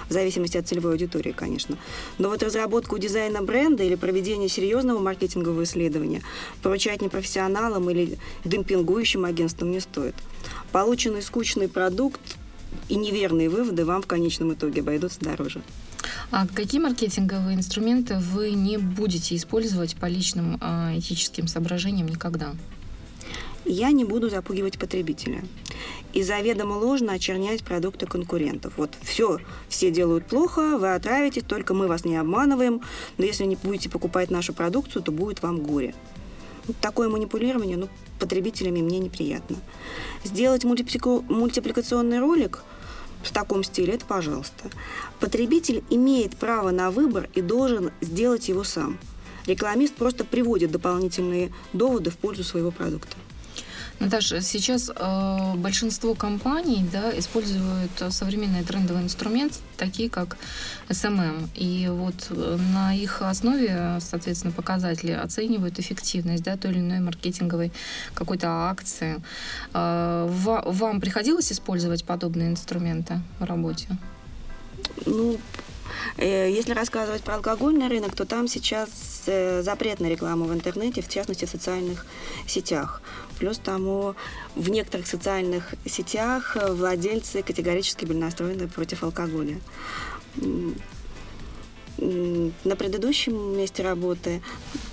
В 0.08 0.12
зависимости 0.12 0.56
от 0.56 0.66
целевой 0.66 0.92
аудитории, 0.92 1.32
конечно. 1.32 1.76
Но 2.18 2.28
вот 2.30 2.42
разработку 2.42 2.98
дизайна 2.98 3.42
бренда 3.42 3.84
или 3.84 3.94
проведение 3.94 4.48
серьезного 4.48 4.98
маркетингового 4.98 5.64
исследования 5.64 6.22
поручать 6.62 7.02
непрофессионалам 7.02 7.88
или 7.90 8.18
демпингующим 8.44 9.24
агентствам 9.24 9.70
не 9.70 9.80
стоит. 9.80 10.14
Полученный 10.72 11.22
скучный 11.22 11.68
продукт 11.68 12.20
и 12.88 12.96
неверные 12.96 13.48
выводы 13.48 13.84
вам 13.84 14.02
в 14.02 14.06
конечном 14.06 14.54
итоге 14.54 14.80
обойдутся 14.80 15.20
дороже. 15.20 15.62
А 16.30 16.46
какие 16.46 16.80
маркетинговые 16.80 17.56
инструменты 17.56 18.18
вы 18.18 18.52
не 18.52 18.78
будете 18.78 19.36
использовать 19.36 19.96
по 19.96 20.06
личным 20.06 20.58
э, 20.60 20.98
этическим 20.98 21.48
соображениям 21.48 22.08
никогда? 22.08 22.54
Я 23.64 23.90
не 23.90 24.04
буду 24.04 24.30
запугивать 24.30 24.78
потребителя 24.78 25.42
и 26.12 26.22
заведомо 26.22 26.74
ложно 26.74 27.12
очернять 27.12 27.62
продукты 27.62 28.06
конкурентов. 28.06 28.72
Вот 28.76 28.90
все, 29.02 29.38
все 29.68 29.90
делают 29.90 30.26
плохо, 30.26 30.78
вы 30.78 30.94
отравитесь, 30.94 31.44
только 31.44 31.74
мы 31.74 31.86
вас 31.86 32.04
не 32.04 32.16
обманываем, 32.16 32.80
но 33.18 33.24
если 33.24 33.44
не 33.44 33.56
будете 33.56 33.88
покупать 33.88 34.30
нашу 34.30 34.52
продукцию, 34.52 35.02
то 35.02 35.12
будет 35.12 35.42
вам 35.42 35.60
горе. 35.60 35.94
Такое 36.80 37.08
манипулирование 37.08 37.76
ну, 37.76 37.88
потребителями 38.18 38.80
мне 38.80 38.98
неприятно. 38.98 39.56
Сделать 40.24 40.64
мультипликационный 40.64 42.20
ролик 42.20 42.62
в 43.22 43.32
таком 43.32 43.64
стиле, 43.64 43.94
это 43.94 44.06
пожалуйста. 44.06 44.70
Потребитель 45.18 45.84
имеет 45.90 46.36
право 46.36 46.70
на 46.70 46.90
выбор 46.90 47.28
и 47.34 47.40
должен 47.40 47.90
сделать 48.00 48.48
его 48.48 48.64
сам. 48.64 48.98
Рекламист 49.46 49.94
просто 49.94 50.24
приводит 50.24 50.70
дополнительные 50.70 51.52
доводы 51.72 52.10
в 52.10 52.18
пользу 52.18 52.44
своего 52.44 52.70
продукта. 52.70 53.16
Наташа, 54.00 54.40
сейчас 54.40 54.90
э, 54.94 55.54
большинство 55.56 56.14
компаний 56.14 56.88
да, 56.90 57.16
используют 57.18 57.90
современные 58.08 58.62
трендовые 58.62 59.04
инструменты, 59.04 59.56
такие 59.76 60.08
как 60.08 60.38
SMM. 60.88 61.50
И 61.54 61.86
вот 61.90 62.14
э, 62.30 62.56
на 62.72 62.94
их 62.94 63.20
основе, 63.20 63.98
соответственно, 64.00 64.54
показатели 64.54 65.12
оценивают 65.12 65.78
эффективность 65.78 66.42
да, 66.42 66.56
той 66.56 66.70
или 66.70 66.78
иной 66.78 67.00
маркетинговой 67.00 67.72
какой-то 68.14 68.48
акции. 68.70 69.22
Э, 69.74 70.26
вам 70.30 71.00
приходилось 71.02 71.52
использовать 71.52 72.04
подобные 72.04 72.48
инструменты 72.48 73.20
в 73.38 73.44
работе? 73.44 73.86
Ну, 75.04 75.38
если 76.16 76.72
рассказывать 76.72 77.22
про 77.22 77.36
алкогольный 77.36 77.88
рынок, 77.88 78.14
то 78.14 78.24
там 78.24 78.48
сейчас 78.48 78.88
э, 79.26 79.62
запрет 79.62 80.00
на 80.00 80.06
рекламу 80.06 80.44
в 80.44 80.52
интернете, 80.52 81.02
в 81.02 81.08
частности 81.08 81.44
в 81.44 81.50
социальных 81.50 82.06
сетях. 82.46 83.02
Плюс 83.38 83.58
тому 83.58 84.14
в 84.54 84.68
некоторых 84.68 85.06
социальных 85.06 85.74
сетях 85.86 86.56
владельцы 86.68 87.42
категорически 87.42 88.04
были 88.04 88.18
настроены 88.18 88.68
против 88.68 89.02
алкоголя. 89.02 89.58
На 92.00 92.76
предыдущем 92.76 93.58
месте 93.58 93.82
работы 93.82 94.42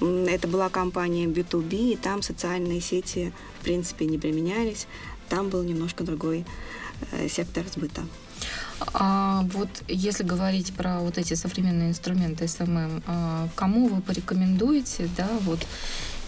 это 0.01 0.47
была 0.47 0.69
компания 0.69 1.25
B2B, 1.25 1.93
и 1.93 1.95
там 1.95 2.21
социальные 2.21 2.81
сети 2.81 3.31
в 3.61 3.63
принципе 3.63 4.05
не 4.05 4.17
применялись. 4.17 4.87
Там 5.29 5.49
был 5.49 5.63
немножко 5.63 6.03
другой 6.03 6.45
э, 7.11 7.27
сектор 7.29 7.63
сбыта. 7.73 8.01
А 8.79 9.43
вот 9.53 9.69
если 9.87 10.23
говорить 10.23 10.73
про 10.73 10.99
вот 10.99 11.17
эти 11.17 11.33
современные 11.33 11.89
инструменты 11.89 12.45
SMM, 12.45 13.03
а 13.07 13.47
кому 13.55 13.87
вы 13.87 14.01
порекомендуете, 14.01 15.09
да, 15.17 15.29
вот 15.41 15.59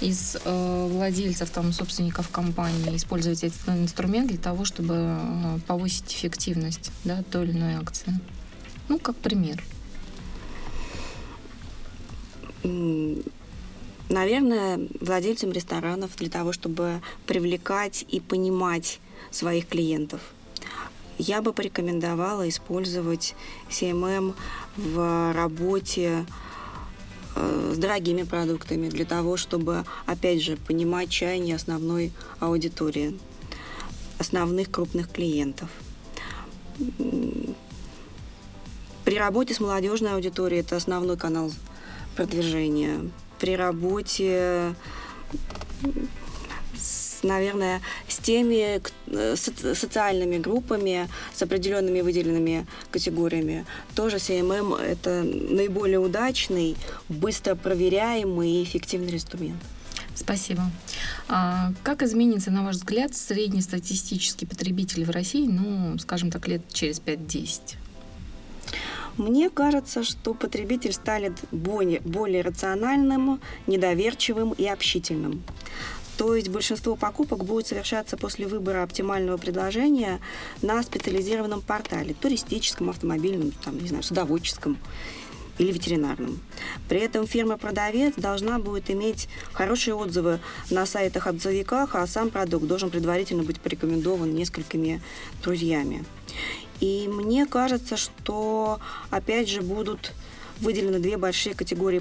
из 0.01 0.37
э, 0.43 0.87
владельцев, 0.89 1.49
там, 1.49 1.71
собственников 1.73 2.29
компании 2.29 2.95
использовать 2.95 3.43
этот 3.43 3.69
инструмент 3.69 4.29
для 4.29 4.37
того, 4.37 4.65
чтобы 4.65 4.95
э, 4.97 5.59
повысить 5.67 6.13
эффективность 6.13 6.91
да, 7.03 7.21
той 7.23 7.45
или 7.45 7.51
иной 7.51 7.75
акции? 7.75 8.19
Ну, 8.87 8.97
как 8.97 9.15
пример. 9.17 9.63
Наверное, 14.09 14.79
владельцам 14.99 15.51
ресторанов 15.51 16.15
для 16.15 16.29
того, 16.29 16.51
чтобы 16.51 17.01
привлекать 17.27 18.05
и 18.09 18.19
понимать 18.19 18.99
своих 19.31 19.67
клиентов. 19.67 20.21
Я 21.19 21.43
бы 21.43 21.53
порекомендовала 21.53 22.49
использовать 22.49 23.35
CMM 23.69 24.33
в 24.77 25.33
работе 25.33 26.25
Э, 27.35 27.71
с 27.73 27.77
дорогими 27.77 28.23
продуктами 28.23 28.89
для 28.89 29.05
того, 29.05 29.37
чтобы, 29.37 29.85
опять 30.05 30.41
же, 30.41 30.57
понимать 30.57 31.09
чаяние 31.09 31.55
основной 31.55 32.11
аудитории, 32.39 33.17
основных 34.17 34.69
крупных 34.69 35.09
клиентов. 35.09 35.69
При 39.05 39.17
работе 39.17 39.53
с 39.53 39.59
молодежной 39.59 40.13
аудиторией 40.13 40.61
это 40.61 40.75
основной 40.75 41.17
канал 41.17 41.51
продвижения. 42.15 43.09
При 43.39 43.55
работе 43.55 44.75
наверное, 47.23 47.81
с 48.07 48.17
теми 48.17 48.81
э, 49.07 49.35
социальными 49.35 50.37
группами, 50.37 51.07
с 51.33 51.41
определенными 51.41 52.01
выделенными 52.01 52.65
категориями. 52.91 53.65
Тоже 53.95 54.17
CMM– 54.17 54.79
это 54.81 55.23
наиболее 55.23 55.99
удачный, 55.99 56.75
быстро 57.09 57.55
проверяемый 57.55 58.49
и 58.49 58.63
эффективный 58.63 59.13
инструмент. 59.13 59.61
Спасибо. 60.15 60.63
А 61.29 61.71
как 61.83 62.03
изменится, 62.03 62.51
на 62.51 62.65
ваш 62.65 62.75
взгляд, 62.75 63.15
среднестатистический 63.15 64.45
потребитель 64.45 65.05
в 65.05 65.11
России, 65.11 65.47
ну, 65.47 65.97
скажем 65.97 66.29
так, 66.29 66.47
лет 66.47 66.61
через 66.73 66.99
5-10? 66.99 67.77
Мне 69.17 69.49
кажется, 69.49 70.03
что 70.03 70.33
потребитель 70.33 70.93
станет 70.93 71.33
более, 71.51 71.99
более 72.01 72.41
рациональным, 72.41 73.41
недоверчивым 73.67 74.53
и 74.53 74.65
общительным. 74.65 75.43
То 76.19 76.35
есть 76.35 76.49
большинство 76.49 76.97
покупок 76.97 77.45
будет 77.45 77.67
совершаться 77.67 78.17
после 78.17 78.45
выбора 78.45 78.83
оптимального 78.83 79.37
предложения 79.37 80.19
на 80.61 80.83
специализированном 80.83 81.61
портале, 81.61 82.13
туристическом, 82.13 82.89
автомобильном, 82.89 83.53
там, 83.63 83.79
не 83.79 83.87
знаю, 83.87 84.03
садоводческом 84.03 84.77
или 85.59 85.71
ветеринарном. 85.71 86.41
При 86.89 86.99
этом 86.99 87.25
фирма-продавец 87.25 88.15
должна 88.17 88.59
будет 88.59 88.91
иметь 88.91 89.29
хорошие 89.53 89.95
отзывы 89.95 90.41
на 90.69 90.85
сайтах-отзывиках, 90.85 91.95
а 91.95 92.05
сам 92.05 92.31
продукт 92.31 92.67
должен 92.67 92.89
предварительно 92.89 93.43
быть 93.43 93.61
порекомендован 93.61 94.35
несколькими 94.35 95.01
друзьями. 95.41 96.03
И 96.81 97.07
мне 97.07 97.45
кажется, 97.45 97.95
что 97.95 98.81
опять 99.09 99.47
же 99.47 99.61
будут 99.61 100.11
выделены 100.59 100.99
две 100.99 101.15
большие 101.15 101.55
категории 101.55 101.99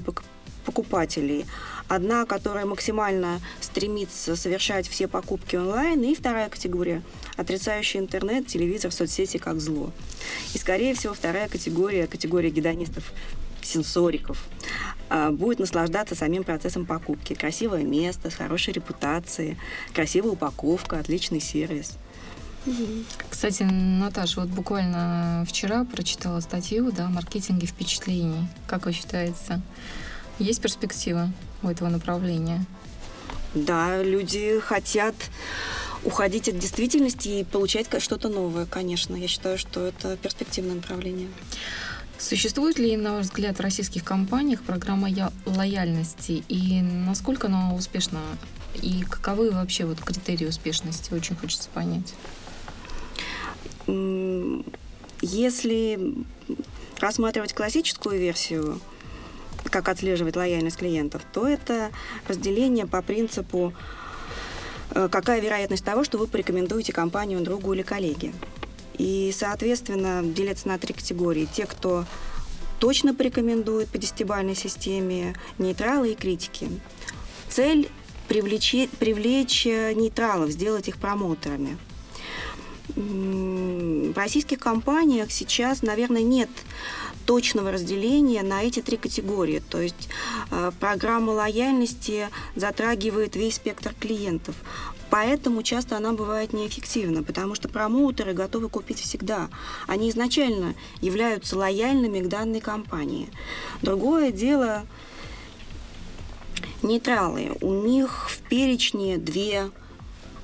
покупателей. 0.79 1.45
Одна, 1.87 2.25
которая 2.25 2.65
максимально 2.65 3.41
стремится 3.61 4.35
совершать 4.35 4.87
все 4.87 5.07
покупки 5.07 5.55
онлайн, 5.55 6.01
и 6.03 6.15
вторая 6.15 6.49
категория, 6.49 7.01
отрицающая 7.35 7.99
интернет, 7.99 8.47
телевизор, 8.47 8.91
соцсети 8.91 9.37
как 9.37 9.59
зло. 9.59 9.91
И, 10.53 10.57
скорее 10.57 10.93
всего, 10.93 11.13
вторая 11.13 11.49
категория, 11.49 12.07
категория 12.07 12.49
гедонистов, 12.49 13.11
сенсориков, 13.61 14.47
а, 15.09 15.31
будет 15.31 15.59
наслаждаться 15.59 16.15
самим 16.15 16.43
процессом 16.43 16.85
покупки. 16.85 17.33
Красивое 17.33 17.83
место 17.83 18.29
с 18.29 18.35
хорошей 18.35 18.73
репутацией, 18.73 19.57
красивая 19.93 20.31
упаковка, 20.31 20.99
отличный 20.99 21.41
сервис. 21.41 21.97
Кстати, 23.29 23.63
Наташа, 23.63 24.41
вот 24.41 24.49
буквально 24.49 25.45
вчера 25.47 25.85
прочитала 25.85 26.39
статью 26.39 26.91
да, 26.91 27.07
о 27.07 27.09
маркетинге 27.09 27.67
впечатлений. 27.67 28.47
Как 28.67 28.85
вы 28.85 28.91
считаете, 28.91 29.61
есть 30.39 30.61
перспектива 30.61 31.31
у 31.61 31.67
этого 31.67 31.89
направления? 31.89 32.65
Да, 33.53 34.01
люди 34.01 34.59
хотят 34.59 35.15
уходить 36.03 36.47
от 36.47 36.57
действительности 36.57 37.27
и 37.27 37.43
получать 37.43 37.87
что-то 38.01 38.29
новое, 38.29 38.65
конечно. 38.65 39.15
Я 39.15 39.27
считаю, 39.27 39.57
что 39.57 39.85
это 39.85 40.17
перспективное 40.17 40.75
направление. 40.75 41.27
Существует 42.17 42.79
ли, 42.79 42.97
на 42.97 43.15
ваш 43.15 43.25
взгляд, 43.25 43.57
в 43.57 43.61
российских 43.61 44.03
компаниях 44.03 44.61
программа 44.61 45.09
лояльности 45.45 46.43
и 46.47 46.81
насколько 46.81 47.47
она 47.47 47.73
успешна? 47.73 48.21
И 48.81 49.03
каковы 49.09 49.51
вообще 49.51 49.85
вот 49.85 49.99
критерии 49.99 50.45
успешности? 50.45 51.13
Очень 51.13 51.35
хочется 51.35 51.69
понять. 51.73 52.13
Если 55.21 56.13
рассматривать 56.99 57.53
классическую 57.53 58.19
версию, 58.19 58.79
как 59.69 59.89
отслеживать 59.89 60.35
лояльность 60.35 60.77
клиентов, 60.77 61.21
то 61.31 61.47
это 61.47 61.91
разделение 62.27 62.85
по 62.85 63.01
принципу, 63.01 63.73
э, 64.91 65.07
какая 65.11 65.41
вероятность 65.41 65.85
того, 65.85 66.03
что 66.03 66.17
вы 66.17 66.27
порекомендуете 66.27 66.93
компанию 66.93 67.41
другу 67.41 67.73
или 67.73 67.81
коллеге. 67.81 68.33
И, 68.97 69.33
соответственно, 69.35 70.21
делятся 70.23 70.67
на 70.67 70.77
три 70.77 70.93
категории. 70.93 71.47
Те, 71.51 71.65
кто 71.65 72.05
точно 72.79 73.13
порекомендует 73.13 73.89
по 73.89 73.97
десятибальной 73.97 74.55
системе, 74.55 75.35
нейтралы 75.57 76.11
и 76.11 76.15
критики. 76.15 76.69
Цель 77.49 77.89
привлечь, 78.27 78.89
привлечь 78.99 79.65
нейтралов, 79.65 80.51
сделать 80.51 80.87
их 80.87 80.97
промоутерами. 80.97 81.77
В 82.95 84.17
российских 84.17 84.59
компаниях 84.59 85.31
сейчас, 85.31 85.81
наверное, 85.81 86.23
нет 86.23 86.49
точного 87.29 87.71
разделения 87.71 88.41
на 88.41 88.63
эти 88.63 88.81
три 88.81 88.97
категории. 88.97 89.61
То 89.69 89.79
есть 89.79 90.09
э, 90.49 90.71
программа 90.79 91.29
лояльности 91.29 92.27
затрагивает 92.55 93.35
весь 93.35 93.57
спектр 93.57 93.93
клиентов. 93.99 94.55
Поэтому 95.11 95.61
часто 95.61 95.95
она 95.97 96.13
бывает 96.13 96.53
неэффективна, 96.53 97.21
потому 97.21 97.53
что 97.53 97.69
промоутеры 97.69 98.33
готовы 98.33 98.67
купить 98.67 98.99
всегда. 98.99 99.47
Они 99.85 100.09
изначально 100.09 100.73
являются 101.01 101.55
лояльными 101.55 102.19
к 102.19 102.29
данной 102.29 102.61
компании. 102.61 103.29
Другое 103.83 104.31
дело 104.31 104.87
нейтралы. 106.81 107.51
У 107.61 107.75
них 107.75 108.27
в 108.27 108.39
перечне 108.49 109.19
две 109.19 109.69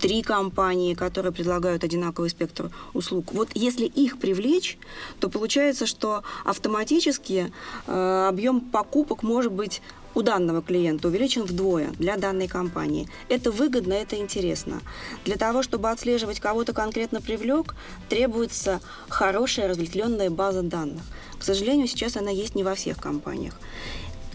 три 0.06 0.22
компании, 0.22 0.94
которые 0.94 1.32
предлагают 1.32 1.84
одинаковый 1.84 2.30
спектр 2.30 2.70
услуг. 2.94 3.34
Вот 3.34 3.50
если 3.56 3.86
их 3.86 4.20
привлечь, 4.20 4.78
то 5.20 5.30
получается, 5.30 5.88
что 5.88 6.22
автоматически 6.44 7.52
э, 7.88 8.28
объем 8.30 8.62
покупок 8.62 9.24
может 9.24 9.52
быть 9.52 9.82
у 10.14 10.22
данного 10.22 10.62
клиента 10.62 11.08
увеличен 11.08 11.42
вдвое 11.42 11.90
для 11.98 12.18
данной 12.18 12.48
компании. 12.48 13.10
Это 13.30 13.50
выгодно, 13.50 13.94
это 13.94 14.16
интересно. 14.18 14.82
Для 15.26 15.38
того, 15.38 15.64
чтобы 15.64 15.90
отслеживать 15.90 16.40
кого-то 16.40 16.72
конкретно 16.72 17.20
привлек, 17.20 17.74
требуется 18.08 18.82
хорошая 19.10 19.68
разветвленная 19.68 20.30
база 20.30 20.62
данных. 20.62 21.02
К 21.40 21.44
сожалению, 21.44 21.88
сейчас 21.88 22.16
она 22.16 22.30
есть 22.30 22.54
не 22.54 22.64
во 22.64 22.76
всех 22.76 22.98
компаниях. 23.00 23.56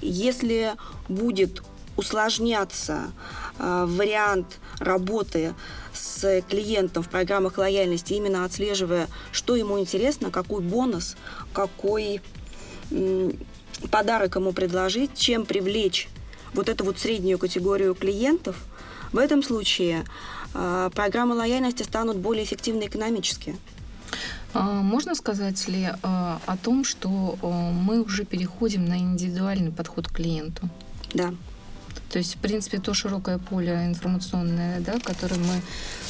Если 0.02 0.72
будет 1.08 1.62
усложняться 2.00 3.12
э, 3.58 3.84
вариант 3.86 4.58
работы 4.78 5.54
с 5.92 6.42
клиентом 6.48 7.02
в 7.02 7.10
программах 7.10 7.58
лояльности, 7.58 8.14
именно 8.14 8.46
отслеживая, 8.46 9.06
что 9.32 9.54
ему 9.54 9.78
интересно, 9.78 10.30
какой 10.30 10.62
бонус, 10.62 11.16
какой 11.52 12.22
подарок 13.90 14.36
ему 14.36 14.52
предложить, 14.52 15.14
чем 15.14 15.44
привлечь 15.44 16.08
вот 16.54 16.68
эту 16.68 16.84
вот 16.84 16.98
среднюю 16.98 17.38
категорию 17.38 17.94
клиентов, 17.94 18.56
в 19.12 19.18
этом 19.18 19.42
случае 19.42 20.04
э, 20.54 20.90
программы 20.94 21.34
лояльности 21.34 21.82
станут 21.82 22.16
более 22.16 22.44
эффективны 22.44 22.86
экономически. 22.86 23.56
А 24.54 24.82
можно 24.82 25.14
сказать 25.14 25.68
ли 25.68 25.84
э, 25.84 25.92
о 26.02 26.56
том, 26.62 26.84
что 26.84 27.36
мы 27.42 28.02
уже 28.02 28.24
переходим 28.24 28.86
на 28.86 28.98
индивидуальный 28.98 29.70
подход 29.70 30.08
к 30.08 30.12
клиенту? 30.12 30.68
Да. 31.12 31.34
То 32.10 32.18
есть, 32.18 32.34
в 32.34 32.38
принципе, 32.38 32.78
то 32.78 32.92
широкое 32.92 33.38
поле 33.38 33.72
информационное, 33.86 34.80
да, 34.80 34.98
которое 34.98 35.36
мы 35.36 35.62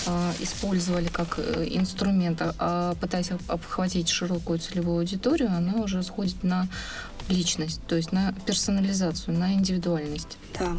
э, 0.07 0.33
использовали 0.41 1.09
как 1.09 1.39
э, 1.39 1.67
инструмент, 1.69 2.41
э, 2.41 2.95
пытаясь 2.99 3.31
обхватить 3.49 4.09
широкую 4.09 4.59
целевую 4.59 5.01
аудиторию, 5.01 5.51
она 5.51 5.83
уже 5.83 6.03
сходит 6.03 6.43
на 6.43 6.69
личность, 7.29 7.83
то 7.87 7.97
есть 7.97 8.13
на 8.13 8.33
персонализацию, 8.47 9.37
на 9.37 9.53
индивидуальность. 9.53 10.39
Да. 10.59 10.75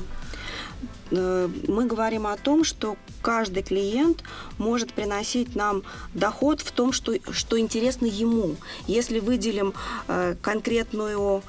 Э, 1.12 1.48
мы 1.68 1.86
говорим 1.86 2.26
о 2.26 2.36
том, 2.36 2.64
что 2.64 2.98
каждый 3.22 3.62
клиент 3.62 4.24
может 4.58 4.92
приносить 4.92 5.56
нам 5.56 5.84
доход 6.16 6.62
в 6.62 6.72
том, 6.72 6.94
что, 6.94 7.14
что 7.32 7.60
интересно 7.60 8.08
ему. 8.08 8.56
Если 8.88 9.20
выделим 9.20 9.76
э, 10.08 10.36
конкретную, 10.42 11.44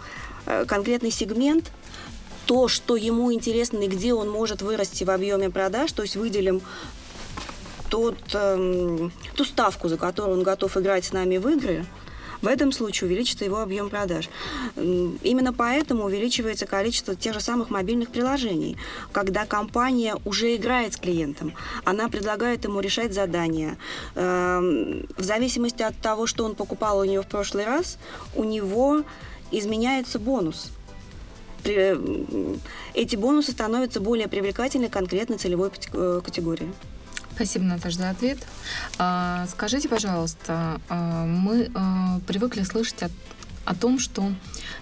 конкретный 0.67 1.13
сегмент, 1.13 1.71
то, 2.47 2.69
что 2.69 2.97
ему 2.97 3.33
интересно 3.33 3.79
и 3.79 3.89
где 3.89 4.15
он 4.15 4.31
может 4.31 4.63
вырасти 4.63 5.05
в 5.05 5.11
объеме 5.11 5.51
продаж, 5.51 5.93
то 5.93 6.03
есть 6.03 6.17
выделим 6.17 6.61
тот, 7.89 8.17
э, 8.33 9.09
ту 9.37 9.45
ставку, 9.45 9.89
за 9.89 9.97
которую 9.97 10.39
он 10.39 10.43
готов 10.43 10.77
играть 10.77 11.05
с 11.05 11.13
нами 11.13 11.37
в 11.37 11.49
игры, 11.49 11.85
в 12.43 12.49
этом 12.49 12.73
случае 12.73 13.09
увеличится 13.09 13.45
его 13.45 13.61
объем 13.61 13.89
продаж. 13.89 14.29
Именно 14.77 15.53
поэтому 15.53 16.05
увеличивается 16.05 16.67
количество 16.67 17.15
тех 17.15 17.35
же 17.35 17.41
самых 17.41 17.71
мобильных 17.71 18.11
приложений, 18.11 18.77
когда 19.13 19.47
компания 19.47 20.17
уже 20.25 20.57
играет 20.57 20.95
с 20.95 20.97
клиентом, 20.97 21.55
она 21.85 22.09
предлагает 22.09 22.65
ему 22.65 22.81
решать 22.81 23.15
задания. 23.15 23.79
Эм, 24.17 25.07
в 25.17 25.23
зависимости 25.23 25.83
от 25.83 25.97
того, 25.97 26.27
что 26.27 26.45
он 26.45 26.57
покупал 26.57 26.99
у 26.99 27.05
нее 27.05 27.23
в 27.23 27.27
прошлый 27.27 27.65
раз, 27.65 27.97
у 28.35 28.43
него 28.43 29.03
изменяется 29.53 30.19
бонус 30.19 30.73
эти 31.65 33.17
бонусы 33.17 33.53
становятся 33.53 34.01
более 34.01 34.29
привлекательны 34.29 34.89
конкретно 34.89 35.39
целевой 35.39 35.71
э, 35.93 36.21
категории. 36.25 36.73
Спасибо, 37.35 37.65
Наташа, 37.65 37.99
за 37.99 38.11
ответ. 38.11 38.39
А, 38.99 39.47
скажите, 39.49 39.89
пожалуйста, 39.89 40.81
а, 40.89 41.25
мы 41.25 41.71
а, 41.75 42.21
привыкли 42.27 42.63
слышать 42.63 43.03
от 43.03 43.13
о 43.65 43.75
том, 43.75 43.99
что 43.99 44.33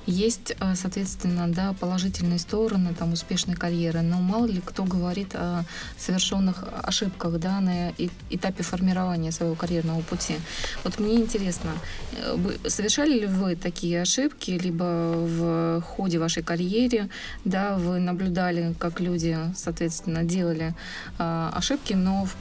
есть, 0.07 0.55
э, 0.59 0.75
соответственно, 0.75 1.49
да, 1.53 1.75
положительные 1.81 2.39
стороны 2.39 2.95
там, 2.95 3.13
успешной 3.13 3.57
карьеры, 3.57 4.03
но 4.03 4.21
мало 4.21 4.47
ли 4.47 4.61
кто 4.65 4.85
говорит 4.85 5.35
о 5.35 5.65
совершенных 5.99 6.65
ошибках 6.83 7.39
да, 7.39 7.61
на 7.61 7.93
этапе 8.31 8.63
формирования 8.63 9.33
своего 9.33 9.55
карьерного 9.55 10.01
пути. 10.01 10.37
Вот 10.85 10.99
мне 10.99 11.17
интересно, 11.17 11.71
э, 12.13 12.69
совершали 12.69 13.21
ли 13.21 13.27
вы 13.27 13.57
такие 13.57 14.03
ошибки, 14.03 14.51
либо 14.51 14.85
в 14.85 15.83
ходе 15.83 16.19
вашей 16.19 16.43
карьеры 16.43 17.09
да, 17.45 17.77
вы 17.77 17.99
наблюдали, 17.99 18.75
как 18.79 19.01
люди, 19.01 19.37
соответственно, 19.55 20.25
делали 20.25 20.75
э, 21.19 21.51
ошибки, 21.55 21.95
но 21.95 22.25
в, 22.25 22.37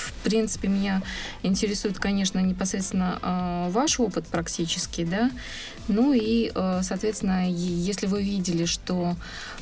в 0.00 0.12
принципе 0.24 0.68
меня 0.68 1.02
интересует, 1.42 1.98
конечно, 1.98 2.38
непосредственно 2.38 3.18
э, 3.22 3.70
ваш 3.70 4.00
опыт 4.00 4.26
практически, 4.26 5.04
да, 5.04 5.30
ну 5.90 6.12
и, 6.12 6.52
э, 6.54 6.80
соответственно, 6.82 7.50
если 7.50 8.06
вы 8.06 8.22
видели, 8.22 8.64
что, 8.64 9.16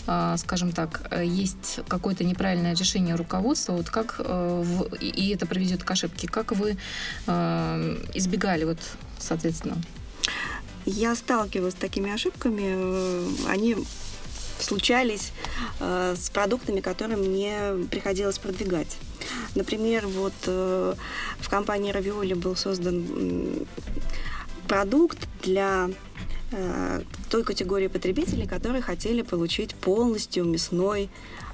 э, 0.06 0.34
скажем 0.36 0.72
так, 0.72 1.10
есть 1.24 1.80
какое-то 1.88 2.22
неправильное 2.22 2.74
решение 2.74 3.14
руководства, 3.14 3.72
вот 3.72 3.88
как 3.88 4.16
э, 4.18 4.64
и 5.00 5.30
это 5.30 5.46
приведет 5.46 5.84
к 5.84 5.90
ошибке, 5.90 6.28
как 6.28 6.52
вы 6.52 6.76
избегали, 8.14 8.64
вот, 8.64 8.78
соответственно? 9.18 9.76
Я 10.84 11.14
сталкивалась 11.14 11.74
с 11.74 11.76
такими 11.76 12.12
ошибками. 12.12 13.48
Они 13.50 13.76
случались 14.60 15.32
с 15.80 16.30
продуктами, 16.30 16.80
которые 16.80 17.16
мне 17.16 17.86
приходилось 17.90 18.38
продвигать. 18.38 18.96
Например, 19.54 20.06
вот 20.06 20.34
э, 20.46 20.94
в 21.38 21.48
компании 21.48 21.92
Равиоли 21.92 22.34
был 22.34 22.56
создан 22.56 23.66
продукт 24.66 25.18
для 25.42 25.90
э, 26.52 27.02
той 27.30 27.44
категории 27.44 27.88
потребителей, 27.88 28.46
которые 28.46 28.82
хотели 28.82 29.22
получить 29.22 29.74
полностью 29.74 30.44
мясной 30.44 31.08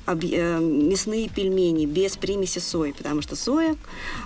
Э, 0.06 0.58
мясные 0.60 1.30
пельмени 1.30 1.86
без 1.86 2.16
примеси 2.16 2.58
сои, 2.58 2.92
потому 2.92 3.22
что 3.22 3.36
соя, 3.36 3.74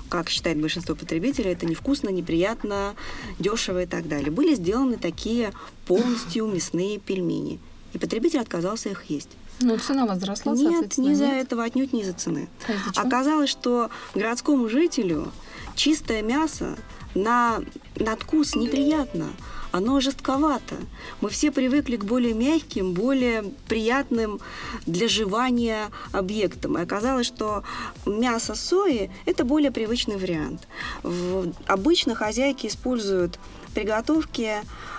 как 0.09 0.29
считает 0.29 0.61
большинство 0.61 0.97
потребителей, 0.97 1.53
это 1.53 1.67
невкусно, 1.67 2.09
неприятно, 2.09 2.97
дешево 3.39 3.85
и 3.85 3.87
так 3.87 4.09
далее. 4.09 4.33
Были 4.33 4.57
сделаны 4.57 4.97
такие 4.97 5.53
полностью 5.87 6.47
мясные 6.47 6.99
пельмени, 6.99 7.61
и 7.93 7.99
потребитель 7.99 8.41
отказался 8.41 8.89
их 8.89 9.05
есть. 9.05 9.31
Ну, 9.61 9.77
цена 9.79 10.07
возросла, 10.07 10.53
Нет, 10.55 10.99
не 10.99 11.13
из-за 11.13 11.27
этого, 11.27 11.65
отнюдь 11.65 11.93
не 11.93 12.03
из-за 12.03 12.13
цены. 12.13 12.49
А 12.97 13.03
Оказалось, 13.03 13.51
что 13.51 13.91
городскому 14.15 14.69
жителю 14.69 15.33
чистое 15.75 16.23
мясо 16.23 16.77
на, 17.15 17.61
на 17.97 18.17
вкус 18.17 18.55
неприятно 18.55 19.27
оно 19.71 20.01
жестковато. 20.01 20.77
Мы 21.21 21.29
все 21.29 21.51
привыкли 21.51 21.97
к 21.97 22.05
более 22.05 22.35
мягким, 22.35 22.95
более 22.95 23.45
приятным 23.69 24.41
для 24.87 25.09
жевания 25.09 25.91
объектам. 26.13 26.79
И 26.79 26.83
оказалось, 26.83 27.27
что 27.27 27.65
мясо 28.07 28.55
сои– 28.55 29.11
это 29.27 29.45
более 29.45 29.71
привычный 29.71 30.17
вариант. 30.17 30.67
В, 31.03 31.53
обычно 31.67 32.15
хозяйки 32.15 32.67
используют 32.67 33.39
приготовки 33.79 34.57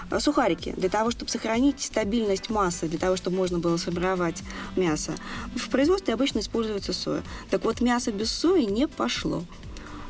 э, 0.09 0.19
сухарики 0.19 0.73
для 0.77 0.87
того, 0.87 1.11
чтобы 1.11 1.29
сохранить 1.29 1.81
стабильность 1.81 2.49
массы, 2.49 2.87
для 2.87 2.97
того, 2.97 3.17
чтобы 3.17 3.35
можно 3.35 3.59
было 3.59 3.75
сформировать 3.75 4.41
мясо. 4.77 5.11
В 5.53 5.67
производстве 5.67 6.13
обычно 6.13 6.39
используется 6.39 6.93
соя. 6.93 7.21
Так 7.49 7.65
вот, 7.65 7.81
мясо 7.81 8.13
без 8.13 8.31
сои 8.31 8.63
не 8.63 8.87
пошло. 8.87 9.43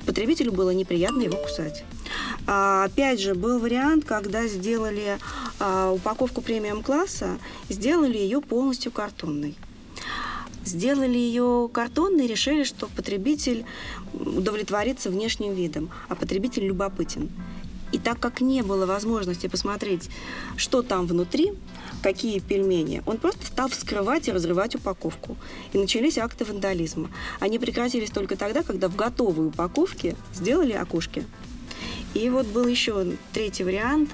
Потребителю 0.06 0.52
было 0.52 0.70
неприятно 0.70 1.24
его 1.24 1.38
кусать. 1.38 1.84
А, 2.46 2.84
опять 2.84 3.20
же, 3.20 3.34
был 3.34 3.58
вариант, 3.58 4.06
когда 4.06 4.46
сделали 4.46 5.18
а, 5.60 5.92
упаковку 5.92 6.42
премиум-класса, 6.42 7.40
сделали 7.70 8.18
ее 8.18 8.40
полностью 8.40 8.92
картонной. 8.92 9.56
Сделали 10.64 11.18
ее 11.18 11.68
картонной, 11.74 12.28
решили, 12.28 12.64
что 12.64 12.88
потребитель 12.96 13.66
удовлетворится 14.14 15.10
внешним 15.10 15.56
видом, 15.56 15.90
а 16.08 16.14
потребитель 16.14 16.68
любопытен. 16.68 17.32
И 17.92 17.98
так 17.98 18.20
как 18.20 18.42
не 18.42 18.62
было 18.62 18.86
возможности 18.86 19.48
посмотреть, 19.48 20.10
что 20.58 20.82
там 20.84 21.08
внутри, 21.08 21.54
какие 22.04 22.40
пельмени, 22.40 23.02
он 23.06 23.18
просто 23.18 23.46
стал 23.46 23.70
вскрывать 23.70 24.28
и 24.28 24.32
разрывать 24.32 24.76
упаковку. 24.76 25.38
И 25.74 25.78
начались 25.78 26.18
акты 26.18 26.46
вандализма. 26.46 27.10
Они 27.40 27.60
прекратились 27.60 28.12
только 28.12 28.36
тогда, 28.36 28.64
когда 28.64 28.88
в 28.90 28.96
готовой 28.96 29.48
упаковке 29.48 30.16
сделали 30.34 30.74
окошки. 30.74 31.26
И 32.14 32.30
вот 32.30 32.48
был 32.48 32.66
еще 32.68 33.14
третий 33.34 33.64
вариант. 33.64 34.10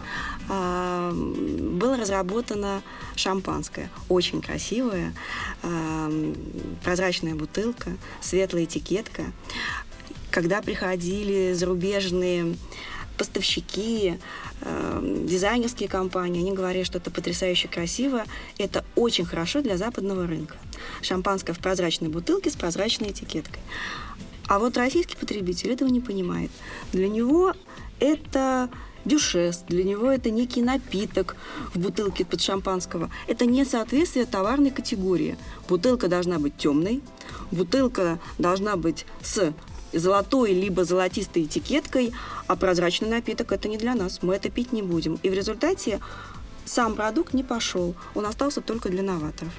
А, 0.49 1.11
было 1.11 1.97
разработано 1.97 2.81
шампанское. 3.15 3.89
Очень 4.09 4.41
красивое. 4.41 5.13
А, 5.63 6.11
прозрачная 6.83 7.35
бутылка, 7.35 7.91
светлая 8.21 8.65
этикетка. 8.65 9.23
Когда 10.29 10.61
приходили 10.61 11.53
зарубежные 11.53 12.57
поставщики, 13.17 14.17
э, 14.61 15.23
дизайнерские 15.25 15.89
компании, 15.89 16.41
они 16.41 16.53
говорят, 16.53 16.85
что 16.85 16.97
это 16.97 17.11
потрясающе 17.11 17.67
красиво, 17.67 18.23
это 18.57 18.83
очень 18.95 19.25
хорошо 19.25 19.61
для 19.61 19.77
западного 19.77 20.27
рынка. 20.27 20.55
Шампанское 21.01 21.53
в 21.53 21.59
прозрачной 21.59 22.09
бутылке 22.09 22.49
с 22.49 22.55
прозрачной 22.55 23.11
этикеткой. 23.11 23.61
А 24.47 24.59
вот 24.59 24.77
российский 24.77 25.15
потребитель 25.15 25.71
этого 25.71 25.89
не 25.89 26.01
понимает. 26.01 26.51
Для 26.91 27.07
него 27.07 27.53
это 27.99 28.69
дюшес, 29.05 29.63
для 29.67 29.83
него 29.83 30.11
это 30.11 30.29
некий 30.29 30.61
напиток 30.61 31.35
в 31.73 31.79
бутылке 31.79 32.25
под 32.25 32.41
шампанского. 32.41 33.09
Это 33.27 33.45
не 33.45 33.63
соответствие 33.65 34.25
товарной 34.25 34.71
категории. 34.71 35.37
Бутылка 35.69 36.07
должна 36.07 36.39
быть 36.39 36.57
темной, 36.57 37.01
бутылка 37.51 38.19
должна 38.37 38.75
быть 38.75 39.05
с 39.21 39.53
золотой 39.97 40.53
либо 40.53 40.83
золотистой 40.85 41.43
этикеткой, 41.43 42.13
а 42.47 42.55
прозрачный 42.55 43.09
напиток 43.09 43.51
это 43.51 43.67
не 43.67 43.77
для 43.77 43.95
нас, 43.95 44.19
мы 44.21 44.35
это 44.35 44.49
пить 44.49 44.71
не 44.73 44.81
будем. 44.81 45.19
И 45.23 45.29
в 45.29 45.33
результате 45.33 45.99
сам 46.65 46.95
продукт 46.95 47.33
не 47.33 47.43
пошел, 47.43 47.95
он 48.13 48.25
остался 48.25 48.61
только 48.61 48.89
для 48.89 49.03
новаторов. 49.03 49.53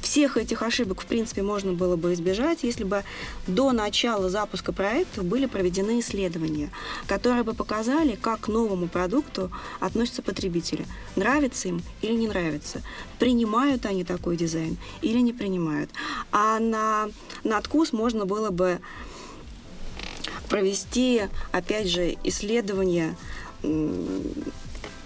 Всех 0.00 0.36
этих 0.36 0.62
ошибок, 0.62 1.02
в 1.02 1.06
принципе, 1.06 1.42
можно 1.42 1.72
было 1.72 1.96
бы 1.96 2.12
избежать, 2.14 2.62
если 2.62 2.84
бы 2.84 3.02
до 3.46 3.72
начала 3.72 4.30
запуска 4.30 4.72
проекта 4.72 5.22
были 5.22 5.46
проведены 5.46 5.98
исследования, 5.98 6.70
которые 7.08 7.42
бы 7.42 7.54
показали, 7.54 8.14
как 8.14 8.42
к 8.42 8.48
новому 8.48 8.86
продукту 8.86 9.50
относятся 9.80 10.22
потребители. 10.22 10.86
Нравится 11.16 11.68
им 11.68 11.82
или 12.00 12.14
не 12.14 12.28
нравится. 12.28 12.82
Принимают 13.18 13.84
они 13.86 14.04
такой 14.04 14.36
дизайн 14.36 14.78
или 15.02 15.18
не 15.18 15.32
принимают. 15.32 15.90
А 16.30 16.60
на, 16.60 17.08
на 17.42 17.60
вкус 17.60 17.92
можно 17.92 18.24
было 18.24 18.50
бы 18.50 18.80
провести, 20.48 21.28
опять 21.52 21.88
же, 21.88 22.16
исследование, 22.24 23.16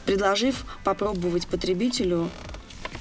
предложив 0.05 0.65
попробовать 0.85 1.47
потребителю 1.47 2.29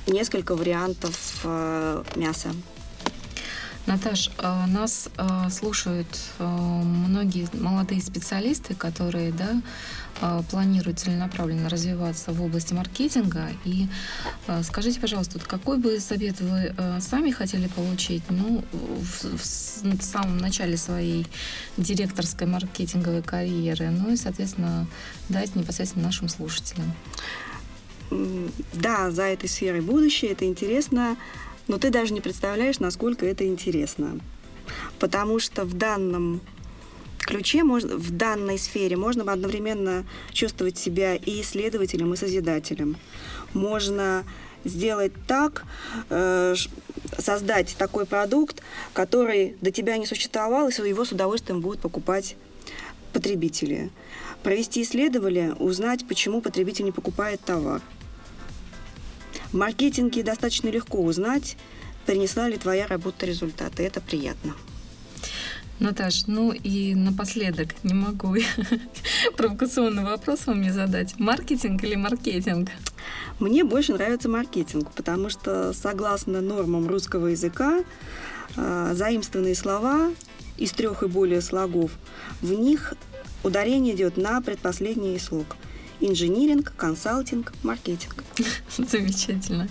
несколько 0.08 0.56
вариантов 0.56 1.42
э, 1.44 2.04
мяса. 2.16 2.50
Наташ, 3.86 4.30
э, 4.38 4.66
нас 4.68 5.10
э, 5.18 5.50
слушают 5.50 6.08
многие 6.40 7.48
молодые 7.54 8.02
специалисты, 8.02 8.76
которые 8.76 9.32
да, 9.32 9.62
планируют 10.50 11.00
целенаправленно 11.00 11.70
развиваться 11.70 12.32
в 12.32 12.42
области 12.42 12.74
маркетинга. 12.74 13.50
И 13.66 13.88
скажите, 14.64 15.00
пожалуйста, 15.00 15.40
какой 15.40 15.78
бы 15.78 16.00
совет 16.00 16.40
вы 16.40 16.74
сами 17.00 17.32
хотели 17.32 17.68
получить 17.68 18.24
ну, 18.30 18.64
в, 18.72 19.24
в 19.38 20.04
самом 20.04 20.38
начале 20.38 20.78
своей 20.78 21.26
директорской 21.78 22.48
маркетинговой 22.48 23.24
карьеры, 23.24 23.90
ну 23.90 24.12
и, 24.12 24.16
соответственно, 24.16 24.88
дать 25.30 25.56
непосредственно 25.56 26.06
нашим 26.06 26.30
слушателям? 26.30 26.94
да, 28.74 29.10
за 29.10 29.24
этой 29.24 29.50
сферой 29.50 29.82
будущее, 29.82 30.32
это 30.32 30.46
интересно, 30.46 31.18
но 31.68 31.78
ты 31.78 31.90
даже 31.90 32.14
не 32.14 32.22
представляешь, 32.22 32.80
насколько 32.80 33.26
это 33.26 33.48
интересно. 33.48 34.20
Потому 35.00 35.40
что 35.40 35.64
в 35.64 35.74
данном 35.74 36.42
ключе, 37.26 37.64
можно, 37.64 37.96
в 37.96 38.12
данной 38.12 38.58
сфере 38.58 38.98
можно 38.98 39.30
одновременно 39.32 40.06
чувствовать 40.32 40.78
себя 40.78 41.16
и 41.16 41.42
исследователем, 41.42 42.14
и 42.14 42.18
созидателем. 42.18 42.98
Можно 43.54 44.24
сделать 44.64 45.14
так, 45.28 45.66
э, 46.10 46.56
создать 47.18 47.76
такой 47.78 48.06
продукт, 48.06 48.62
который 48.94 49.56
до 49.62 49.72
тебя 49.72 49.98
не 49.98 50.06
существовал, 50.06 50.70
и 50.70 50.90
его 50.90 51.06
с 51.06 51.12
удовольствием 51.12 51.62
будут 51.62 51.80
покупать 51.80 52.36
потребители. 53.14 53.90
Провести 54.44 54.82
исследование, 54.82 55.54
узнать, 55.54 56.08
почему 56.08 56.42
потребитель 56.42 56.86
не 56.86 56.92
покупает 56.92 57.42
товар. 57.42 57.82
В 59.52 59.56
маркетинге 59.56 60.24
достаточно 60.24 60.70
легко 60.70 61.00
узнать, 61.00 61.58
принесла 62.06 62.48
ли 62.48 62.58
твоя 62.58 62.88
работа 62.88 63.26
результаты. 63.26 63.84
Это 63.84 64.02
приятно. 64.02 64.56
Наташ, 65.82 66.28
ну 66.28 66.52
и 66.52 66.94
напоследок 66.94 67.70
не 67.82 67.96
могу 67.96 68.36
провокационный 69.36 70.04
вопрос 70.04 70.46
вам 70.46 70.62
не 70.62 70.70
задать. 70.70 71.18
Маркетинг 71.18 71.84
или 71.84 71.96
маркетинг? 71.96 72.70
Мне 73.40 73.64
больше 73.64 73.94
нравится 73.94 74.30
маркетинг, 74.30 74.92
потому 74.96 75.32
что 75.32 75.74
согласно 75.74 76.40
нормам 76.40 76.88
русского 76.88 77.28
языка 77.28 77.84
э, 78.56 78.92
заимствованные 78.94 79.56
слова 79.56 80.12
из 80.58 80.72
трех 80.72 81.02
и 81.02 81.08
более 81.08 81.42
слогов, 81.42 81.92
в 82.42 82.54
них 82.54 82.94
ударение 83.44 83.96
идет 83.96 84.18
на 84.18 84.40
предпоследний 84.40 85.20
слог– 85.20 85.58
инжиниринг, 86.02 86.74
консалтинг, 86.76 87.54
маркетинг. 87.64 88.24
Замечательно. 88.78 89.70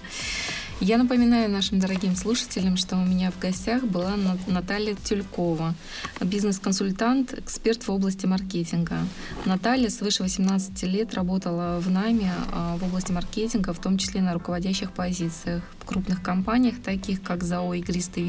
Я 0.80 0.96
напоминаю 0.96 1.50
нашим 1.50 1.78
дорогим 1.78 2.16
слушателям, 2.16 2.78
что 2.78 2.96
у 2.96 3.04
меня 3.04 3.30
в 3.30 3.38
гостях 3.38 3.84
была 3.84 4.14
Наталья 4.46 4.94
Тюлькова, 4.94 5.74
бизнес-консультант, 6.22 7.34
эксперт 7.38 7.86
в 7.86 7.90
области 7.90 8.24
маркетинга. 8.24 8.96
Наталья 9.44 9.90
свыше 9.90 10.22
18 10.22 10.82
лет 10.84 11.12
работала 11.12 11.80
в 11.80 11.90
найме 11.90 12.32
а, 12.50 12.78
в 12.78 12.84
области 12.84 13.12
маркетинга, 13.12 13.74
в 13.74 13.78
том 13.78 13.98
числе 13.98 14.22
на 14.22 14.32
руководящих 14.32 14.92
позициях 14.92 15.62
крупных 15.90 16.22
компаниях, 16.22 16.80
таких 16.82 17.20
как 17.22 17.42
ЗАО 17.42 17.74
«Игристый 17.74 18.22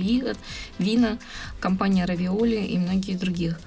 вина», 0.80 1.18
компания 1.60 2.06
«Равиоли» 2.06 2.56
и 2.56 2.78
многие 2.80 3.16
других. 3.16 3.60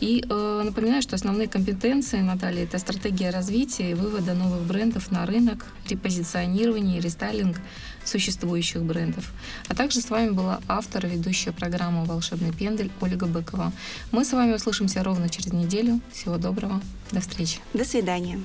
И 0.00 0.24
э, 0.28 0.62
напоминаю, 0.64 1.00
что 1.00 1.14
основные 1.14 1.48
компетенции 1.48 2.20
Натальи– 2.20 2.62
это 2.64 2.78
стратегия 2.78 3.30
развития 3.30 3.92
и 3.92 3.94
вывода 3.94 4.34
новых 4.34 4.62
брендов 4.62 5.10
на 5.10 5.24
рынок, 5.24 5.64
репозиционирование 5.88 6.98
и 6.98 7.00
рестайлинг 7.00 7.56
существующих 8.04 8.82
брендов. 8.82 9.32
А 9.68 9.74
также 9.74 10.00
с 10.00 10.10
вами 10.10 10.30
была 10.30 10.60
автор 10.68 11.06
и 11.06 11.08
ведущая 11.08 11.52
программы 11.52 12.04
«Волшебный 12.04 12.52
пендель» 12.52 12.90
Ольга 13.00 13.26
Быкова. 13.26 13.72
Мы 14.12 14.24
с 14.24 14.32
вами 14.32 14.54
услышимся 14.54 15.02
ровно 15.02 15.28
через 15.28 15.52
неделю. 15.52 16.00
Всего 16.12 16.36
доброго. 16.36 16.80
До 17.12 17.20
встречи. 17.20 17.58
До 17.72 17.84
свидания. 17.84 18.38